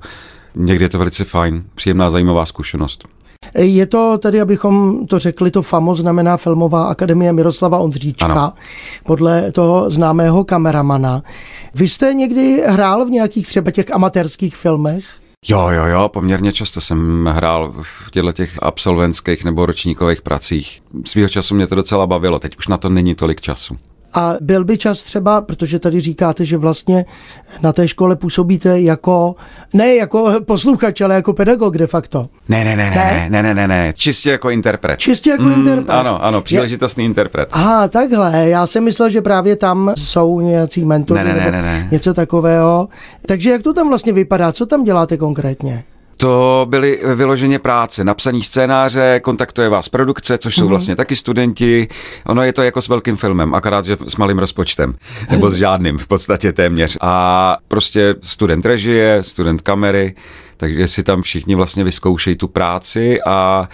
Někdy 0.55 0.85
je 0.85 0.89
to 0.89 0.97
velice 0.97 1.23
fajn, 1.23 1.63
příjemná, 1.75 2.11
zajímavá 2.11 2.45
zkušenost. 2.45 3.16
Je 3.57 3.85
to 3.85 4.17
tedy, 4.17 4.41
abychom 4.41 5.05
to 5.07 5.19
řekli, 5.19 5.51
to 5.51 5.61
FAMO 5.61 5.95
znamená 5.95 6.37
Filmová 6.37 6.87
akademie 6.87 7.33
Miroslava 7.33 7.77
Ondříčka, 7.77 8.25
ano. 8.25 8.53
podle 9.05 9.51
toho 9.51 9.91
známého 9.91 10.43
kameramana. 10.43 11.23
Vy 11.75 11.89
jste 11.89 12.13
někdy 12.13 12.63
hrál 12.67 13.05
v 13.05 13.09
nějakých 13.09 13.47
třeba 13.47 13.71
těch 13.71 13.93
amatérských 13.93 14.55
filmech? 14.55 15.05
Jo, 15.47 15.69
jo, 15.69 15.85
jo, 15.85 16.09
poměrně 16.09 16.53
často 16.53 16.81
jsem 16.81 17.25
hrál 17.25 17.73
v 17.81 18.11
těchto 18.11 18.31
těch 18.31 18.63
absolventských 18.63 19.43
nebo 19.43 19.65
ročníkových 19.65 20.21
pracích. 20.21 20.81
Svýho 21.05 21.29
času 21.29 21.55
mě 21.55 21.67
to 21.67 21.75
docela 21.75 22.07
bavilo, 22.07 22.39
teď 22.39 22.57
už 22.57 22.67
na 22.67 22.77
to 22.77 22.89
není 22.89 23.15
tolik 23.15 23.41
času. 23.41 23.77
A 24.13 24.35
byl 24.41 24.65
by 24.65 24.77
čas 24.77 25.03
třeba, 25.03 25.41
protože 25.41 25.79
tady 25.79 25.99
říkáte, 25.99 26.45
že 26.45 26.57
vlastně 26.57 27.05
na 27.61 27.73
té 27.73 27.87
škole 27.87 28.15
působíte 28.15 28.81
jako, 28.81 29.35
ne 29.73 29.95
jako 29.95 30.33
posluchač, 30.45 31.01
ale 31.01 31.15
jako 31.15 31.33
pedagog 31.33 31.77
de 31.77 31.87
facto. 31.87 32.29
Ne, 32.49 32.63
ne, 32.63 32.75
ne, 32.75 32.89
ne, 32.89 33.27
ne, 33.29 33.43
ne, 33.43 33.53
ne, 33.53 33.67
ne, 33.67 33.93
čistě 33.95 34.31
jako 34.31 34.49
interpret. 34.49 34.99
Čistě 34.99 35.29
jako 35.29 35.43
mm, 35.43 35.51
interpret. 35.51 35.93
Ano, 35.93 36.23
ano, 36.23 36.41
příležitostný 36.41 37.03
Je... 37.03 37.05
interpret. 37.05 37.49
Aha, 37.51 37.87
takhle, 37.87 38.49
já 38.49 38.67
jsem 38.67 38.83
myslel, 38.83 39.09
že 39.09 39.21
právě 39.21 39.55
tam 39.55 39.93
jsou 39.97 40.41
nějací 40.41 40.85
mentoři 40.85 41.23
ne, 41.23 41.33
ne, 41.33 41.39
ne, 41.39 41.51
ne, 41.51 41.61
ne. 41.61 41.87
něco 41.91 42.13
takového. 42.13 42.87
Takže 43.25 43.49
jak 43.49 43.61
to 43.61 43.73
tam 43.73 43.89
vlastně 43.89 44.13
vypadá, 44.13 44.51
co 44.51 44.65
tam 44.65 44.83
děláte 44.83 45.17
konkrétně? 45.17 45.83
To 46.17 46.65
byly 46.69 46.99
vyloženě 47.15 47.59
práce, 47.59 48.03
napsaný 48.03 48.43
scénáře, 48.43 49.19
kontaktuje 49.23 49.69
vás 49.69 49.89
produkce, 49.89 50.37
což 50.37 50.55
jsou 50.55 50.61
mm-hmm. 50.61 50.69
vlastně 50.69 50.95
taky 50.95 51.15
studenti. 51.15 51.87
Ono 52.25 52.43
je 52.43 52.53
to 52.53 52.63
jako 52.63 52.81
s 52.81 52.87
velkým 52.87 53.17
filmem, 53.17 53.55
akorát, 53.55 53.85
že 53.85 53.97
s 54.07 54.15
malým 54.15 54.39
rozpočtem, 54.39 54.95
nebo 55.31 55.49
s 55.49 55.55
žádným 55.55 55.97
v 55.97 56.07
podstatě 56.07 56.53
téměř. 56.53 56.97
A 57.01 57.57
prostě 57.67 58.15
student 58.21 58.65
režie, 58.65 59.23
student 59.23 59.61
kamery, 59.61 60.15
takže 60.57 60.87
si 60.87 61.03
tam 61.03 61.21
všichni 61.21 61.55
vlastně 61.55 61.83
vyzkoušejí 61.83 62.35
tu 62.35 62.47
práci 62.47 63.19
a 63.25 63.69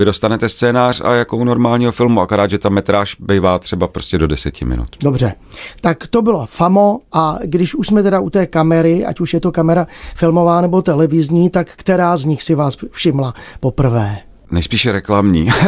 vy 0.00 0.04
dostanete 0.04 0.48
scénář 0.48 1.00
a 1.04 1.14
jako 1.14 1.36
u 1.36 1.44
normálního 1.44 1.92
filmu, 1.92 2.20
akorát, 2.20 2.50
že 2.50 2.58
ta 2.58 2.68
metráž 2.68 3.16
bývá 3.20 3.58
třeba 3.58 3.88
prostě 3.88 4.18
do 4.18 4.26
deseti 4.26 4.64
minut. 4.64 4.88
Dobře, 5.02 5.34
tak 5.80 6.06
to 6.06 6.22
bylo 6.22 6.46
FAMO 6.46 7.00
a 7.12 7.38
když 7.44 7.74
už 7.74 7.86
jsme 7.86 8.02
teda 8.02 8.20
u 8.20 8.30
té 8.30 8.46
kamery, 8.46 9.06
ať 9.06 9.20
už 9.20 9.34
je 9.34 9.40
to 9.40 9.52
kamera 9.52 9.86
filmová 10.14 10.60
nebo 10.60 10.82
televizní, 10.82 11.50
tak 11.50 11.68
která 11.76 12.16
z 12.16 12.24
nich 12.24 12.42
si 12.42 12.54
vás 12.54 12.76
všimla 12.90 13.34
poprvé? 13.60 14.18
Nejspíše 14.50 14.92
reklamní, 14.92 15.46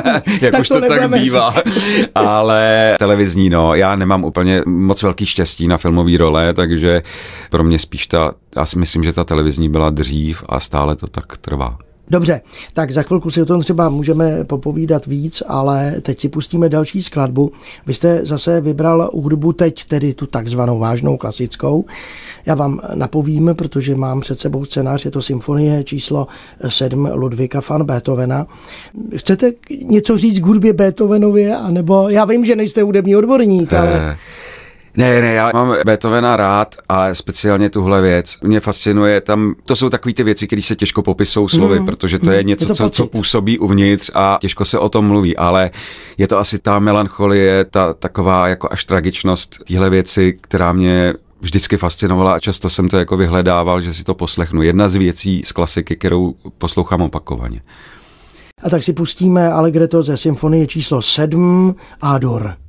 jak 0.40 0.52
tak 0.52 0.60
už 0.60 0.68
to, 0.68 0.80
to 0.80 0.88
tak 0.88 1.10
bývá, 1.10 1.54
ale 2.14 2.94
televizní, 2.98 3.50
no, 3.50 3.74
já 3.74 3.96
nemám 3.96 4.24
úplně 4.24 4.62
moc 4.66 5.02
velký 5.02 5.26
štěstí 5.26 5.68
na 5.68 5.76
filmové 5.76 6.18
role, 6.18 6.54
takže 6.54 7.02
pro 7.50 7.64
mě 7.64 7.78
spíš 7.78 8.06
ta, 8.06 8.32
já 8.56 8.66
si 8.66 8.78
myslím, 8.78 9.04
že 9.04 9.12
ta 9.12 9.24
televizní 9.24 9.68
byla 9.68 9.90
dřív 9.90 10.44
a 10.48 10.60
stále 10.60 10.96
to 10.96 11.06
tak 11.06 11.36
trvá. 11.36 11.78
Dobře, 12.10 12.40
tak 12.74 12.90
za 12.90 13.02
chvilku 13.02 13.30
si 13.30 13.42
o 13.42 13.44
tom 13.44 13.60
třeba 13.60 13.88
můžeme 13.88 14.44
popovídat 14.44 15.06
víc, 15.06 15.42
ale 15.46 15.94
teď 16.02 16.20
si 16.20 16.28
pustíme 16.28 16.68
další 16.68 17.02
skladbu. 17.02 17.52
Vy 17.86 17.94
jste 17.94 18.20
zase 18.24 18.60
vybral 18.60 19.10
hudbu 19.14 19.52
teď, 19.52 19.84
tedy 19.84 20.14
tu 20.14 20.26
takzvanou 20.26 20.78
vážnou 20.78 21.16
klasickou. 21.16 21.84
Já 22.46 22.54
vám 22.54 22.80
napovím, 22.94 23.50
protože 23.58 23.96
mám 23.96 24.20
před 24.20 24.40
sebou 24.40 24.64
scénář, 24.64 25.04
je 25.04 25.10
to 25.10 25.22
symfonie 25.22 25.84
číslo 25.84 26.26
7 26.68 27.08
Ludvíka 27.14 27.60
van 27.68 27.84
Beethovena. 27.84 28.46
Chcete 29.16 29.52
něco 29.82 30.18
říct 30.18 30.38
k 30.38 30.46
hudbě 30.46 30.72
Beethovenově, 30.72 31.56
anebo 31.56 32.08
já 32.08 32.24
vím, 32.24 32.44
že 32.44 32.56
nejste 32.56 32.82
hudební 32.82 33.16
odborník, 33.16 33.72
ale... 33.72 34.16
Ne, 34.96 35.20
ne, 35.20 35.32
já 35.32 35.50
mám 35.54 35.76
Beethovena 35.84 36.36
rád, 36.36 36.74
ale 36.88 37.14
speciálně 37.14 37.70
tuhle 37.70 38.02
věc. 38.02 38.36
Mě 38.42 38.60
fascinuje 38.60 39.20
tam, 39.20 39.54
to 39.64 39.76
jsou 39.76 39.90
takové 39.90 40.12
ty 40.12 40.22
věci, 40.22 40.46
které 40.46 40.62
se 40.62 40.76
těžko 40.76 41.02
popisují 41.02 41.48
slovy, 41.48 41.80
mm, 41.80 41.86
protože 41.86 42.18
to 42.18 42.30
je 42.30 42.42
něco, 42.42 42.64
je 42.64 42.68
to 42.68 42.74
co, 42.74 42.90
co 42.90 43.06
působí 43.06 43.58
uvnitř 43.58 44.10
a 44.14 44.38
těžko 44.40 44.64
se 44.64 44.78
o 44.78 44.88
tom 44.88 45.06
mluví, 45.06 45.36
ale 45.36 45.70
je 46.18 46.28
to 46.28 46.38
asi 46.38 46.58
ta 46.58 46.78
melancholie, 46.78 47.64
ta 47.64 47.94
taková 47.94 48.48
jako 48.48 48.68
až 48.70 48.84
tragičnost 48.84 49.64
téhle 49.64 49.90
věci, 49.90 50.38
která 50.40 50.72
mě 50.72 51.14
vždycky 51.40 51.76
fascinovala 51.76 52.34
a 52.34 52.40
často 52.40 52.70
jsem 52.70 52.88
to 52.88 52.98
jako 52.98 53.16
vyhledával, 53.16 53.80
že 53.80 53.94
si 53.94 54.04
to 54.04 54.14
poslechnu. 54.14 54.62
Jedna 54.62 54.88
z 54.88 54.94
věcí 54.94 55.42
z 55.44 55.52
klasiky, 55.52 55.96
kterou 55.96 56.34
poslouchám 56.58 57.02
opakovaně. 57.02 57.62
A 58.62 58.70
tak 58.70 58.82
si 58.82 58.92
pustíme 58.92 59.52
Allegretto 59.52 60.02
ze 60.02 60.16
symfonie 60.16 60.66
číslo 60.66 61.02
7 61.02 61.74
Ador. 62.00 62.63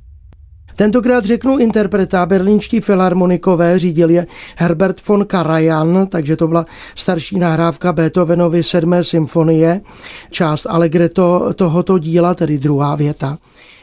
Tentokrát 0.76 1.24
řeknu 1.24 1.58
interpreta 1.58 2.26
berlínští 2.26 2.80
filharmonikové, 2.80 3.78
řídil 3.78 4.10
je 4.10 4.26
Herbert 4.56 5.06
von 5.08 5.24
Karajan, 5.24 6.06
takže 6.06 6.36
to 6.36 6.48
byla 6.48 6.66
starší 6.94 7.38
nahrávka 7.38 7.92
Beethovenovy 7.92 8.62
sedmé 8.62 9.04
symfonie, 9.04 9.80
část 10.30 10.66
Allegretto 10.66 11.54
tohoto 11.54 11.98
díla, 11.98 12.34
tedy 12.34 12.58
druhá 12.58 12.94
věta. 12.94 13.38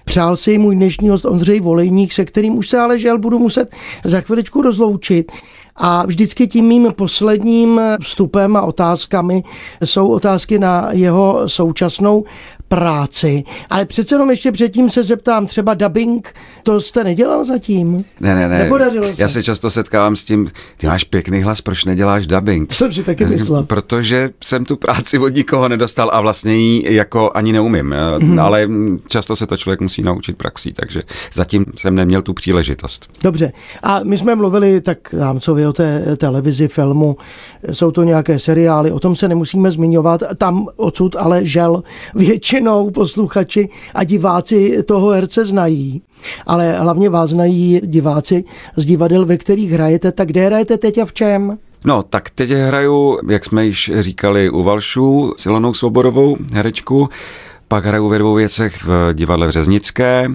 Přál 0.06 0.38
si 0.38 0.58
můj 0.58 0.76
dnešní 0.76 1.10
host 1.10 1.26
Ondřej 1.26 1.60
Volejník, 1.60 2.14
se 2.14 2.26
kterým 2.26 2.58
už 2.58 2.70
se 2.70 2.80
ale 2.80 3.00
žel 3.00 3.18
budu 3.18 3.40
muset 3.40 3.76
za 4.04 4.22
chviličku 4.22 4.62
rozloučit. 4.62 5.32
A 5.76 6.06
vždycky 6.06 6.48
tím 6.48 6.66
mým 6.66 6.94
posledním 6.96 7.82
vstupem 8.02 8.56
a 8.56 8.62
otázkami 8.62 9.44
jsou 9.86 10.08
otázky 10.08 10.60
na 10.60 10.90
jeho 10.92 11.50
současnou 11.50 12.24
práci. 12.76 13.44
Ale 13.70 13.86
přece 13.86 14.16
jenom 14.16 14.30
ještě 14.30 14.52
předtím 14.52 14.90
se 14.90 15.04
zeptám, 15.04 15.46
třeba 15.46 15.74
dubbing, 15.74 16.34
to 16.64 16.82
jste 16.82 17.04
nedělal 17.04 17.46
zatím? 17.46 18.06
Ne, 18.20 18.36
ne, 18.36 18.50
ne. 18.50 18.58
Nepodařilo 18.58 19.14
se. 19.14 19.22
Já 19.22 19.28
se 19.28 19.44
často 19.44 19.70
setkávám 19.70 20.16
s 20.16 20.24
tím, 20.24 20.48
ty 20.78 20.88
máš 20.88 21.04
pěkný 21.04 21.42
hlas, 21.42 21.62
proč 21.62 21.86
neděláš 21.86 22.28
dubbing? 22.28 22.74
Jsem 22.74 22.94
si 22.94 23.04
taky 23.04 23.26
myslel. 23.26 23.64
Protože 23.68 24.30
jsem 24.44 24.66
tu 24.66 24.76
práci 24.76 25.20
od 25.20 25.36
nikoho 25.36 25.68
nedostal 25.68 26.10
a 26.14 26.22
vlastně 26.22 26.56
ji 26.56 26.96
jako 26.96 27.32
ani 27.34 27.54
neumím. 27.54 27.96
Hmm. 28.22 28.40
Ale 28.40 28.68
často 29.08 29.36
se 29.36 29.48
to 29.48 29.58
člověk 29.58 29.82
musí 29.82 30.02
naučit 30.02 30.38
praxí, 30.38 30.74
takže 30.74 31.04
zatím 31.34 31.66
jsem 31.76 31.96
neměl 31.96 32.22
tu 32.22 32.34
příležitost. 32.34 33.10
Dobře. 33.24 33.52
A 33.84 34.00
my 34.04 34.18
jsme 34.18 34.36
mluvili 34.36 34.82
tak 34.82 35.14
rámcově 35.14 35.68
o 35.68 35.74
té 35.74 36.18
televizi, 36.18 36.68
filmu, 36.68 37.18
jsou 37.72 37.92
to 37.92 38.04
nějaké 38.04 38.40
seriály, 38.40 38.92
o 38.92 39.00
tom 39.00 39.16
se 39.16 39.28
nemusíme 39.28 39.72
zmiňovat, 39.72 40.24
tam 40.38 40.68
odsud 40.76 41.16
ale 41.16 41.46
žel 41.46 41.84
většina 42.16 42.63
většinou 42.64 42.90
posluchači 42.90 43.70
a 43.94 44.04
diváci 44.04 44.84
toho 44.84 45.10
herce 45.10 45.46
znají, 45.46 46.02
ale 46.48 46.78
hlavně 46.78 47.10
vás 47.10 47.30
znají 47.30 47.82
diváci 47.84 48.44
z 48.76 48.86
divadel, 48.86 49.26
ve 49.26 49.38
kterých 49.38 49.72
hrajete. 49.72 50.12
Tak 50.12 50.28
kde 50.28 50.46
hrajete 50.46 50.78
teď 50.78 50.98
a 50.98 51.06
v 51.06 51.14
čem? 51.14 51.58
No, 51.86 52.04
tak 52.04 52.30
teď 52.30 52.50
hraju, 52.50 53.20
jak 53.30 53.46
jsme 53.46 53.66
již 53.66 53.92
říkali, 54.00 54.50
u 54.50 54.64
Valšů 54.64 55.34
s 55.38 55.46
Ilonou 55.46 55.74
Svoborovou 55.74 56.38
herečku, 56.54 57.10
pak 57.68 57.86
hraju 57.86 58.08
ve 58.08 58.20
dvou 58.20 58.34
věcech 58.34 58.84
v 58.84 59.14
divadle 59.14 59.48
v 59.48 59.52
Řeznické, 59.52 60.28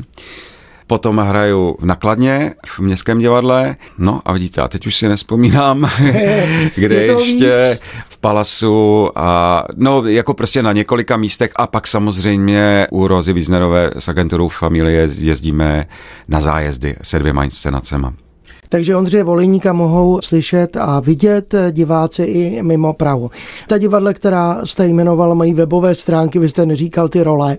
Potom 0.88 1.18
hraju 1.18 1.76
v 1.80 1.84
Nakladně, 1.84 2.54
v 2.66 2.80
Městském 2.80 3.18
divadle, 3.18 3.76
no 3.98 4.22
a 4.24 4.32
vidíte, 4.32 4.60
a 4.60 4.68
teď 4.68 4.86
už 4.86 4.96
si 4.96 5.08
nespomínám, 5.08 5.90
kde 6.74 6.94
je 6.94 7.18
ještě 7.18 7.78
v 8.08 8.18
Palasu 8.18 9.10
a 9.14 9.64
no 9.76 10.06
jako 10.06 10.34
prostě 10.34 10.62
na 10.62 10.72
několika 10.72 11.16
místech. 11.16 11.50
A 11.56 11.66
pak 11.66 11.86
samozřejmě 11.86 12.86
u 12.90 13.06
Rozy 13.06 13.32
Wiesnerové 13.32 13.90
s 13.98 14.08
agenturou 14.08 14.48
Familie 14.48 15.08
jezdíme 15.18 15.86
na 16.28 16.40
zájezdy 16.40 16.96
se 17.02 17.18
dvěma 17.18 17.44
inscenacema. 17.44 18.14
Takže 18.68 18.96
Ondřeje 18.96 19.24
Volejníka 19.24 19.72
mohou 19.72 20.20
slyšet 20.22 20.76
a 20.76 21.00
vidět 21.00 21.54
diváci 21.70 22.22
i 22.22 22.62
mimo 22.62 22.92
Prahu. 22.92 23.30
Ta 23.68 23.78
divadle, 23.78 24.14
která 24.14 24.60
jste 24.64 24.88
jmenoval, 24.88 25.34
mají 25.34 25.54
webové 25.54 25.94
stránky, 25.94 26.38
vy 26.38 26.48
jste 26.48 26.66
neříkal 26.66 27.08
ty 27.08 27.22
role, 27.22 27.58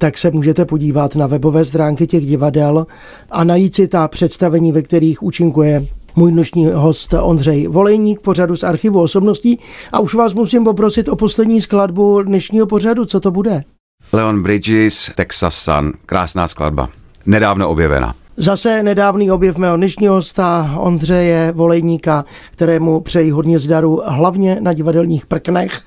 tak 0.00 0.18
se 0.18 0.30
můžete 0.30 0.64
podívat 0.64 1.16
na 1.16 1.26
webové 1.26 1.64
stránky 1.64 2.06
těch 2.06 2.26
divadel 2.26 2.86
a 3.30 3.44
najít 3.44 3.74
si 3.74 3.88
ta 3.88 4.08
představení, 4.08 4.72
ve 4.72 4.82
kterých 4.82 5.22
účinkuje 5.22 5.86
můj 6.16 6.32
dnešní 6.32 6.66
host 6.66 7.14
Ondřej 7.20 7.66
Volejník, 7.66 8.20
pořadu 8.20 8.56
z 8.56 8.62
archivu 8.62 9.00
osobností. 9.00 9.58
A 9.92 10.00
už 10.00 10.14
vás 10.14 10.34
musím 10.34 10.64
poprosit 10.64 11.08
o 11.08 11.16
poslední 11.16 11.60
skladbu 11.60 12.22
dnešního 12.22 12.66
pořadu. 12.66 13.04
Co 13.04 13.20
to 13.20 13.30
bude? 13.30 13.64
Leon 14.12 14.42
Bridges, 14.42 15.10
Texas 15.14 15.54
Sun. 15.54 15.92
Krásná 16.06 16.48
skladba. 16.48 16.88
Nedávno 17.26 17.68
objevena. 17.68 18.14
Zase 18.36 18.82
nedávný 18.82 19.30
objev 19.30 19.56
mého 19.56 19.76
dnešního 19.76 20.14
hosta 20.14 20.74
Ondřeje 20.78 21.52
Volejníka, 21.52 22.24
kterému 22.50 23.00
přeji 23.00 23.30
hodně 23.30 23.58
zdaru, 23.58 24.02
hlavně 24.06 24.58
na 24.60 24.72
divadelních 24.72 25.26
prknech 25.26 25.80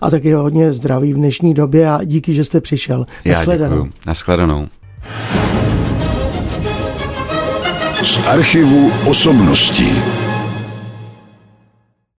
a 0.00 0.10
taky 0.10 0.32
hodně 0.32 0.72
zdraví 0.72 1.12
v 1.12 1.16
dnešní 1.16 1.54
době 1.54 1.90
a 1.90 2.04
díky, 2.04 2.34
že 2.34 2.44
jste 2.44 2.60
přišel. 2.60 3.06
Naschledanou. 3.24 3.86
Naschledanou. 4.06 4.68
Z 8.02 8.26
archivu 8.26 8.90
osobností. 9.06 9.92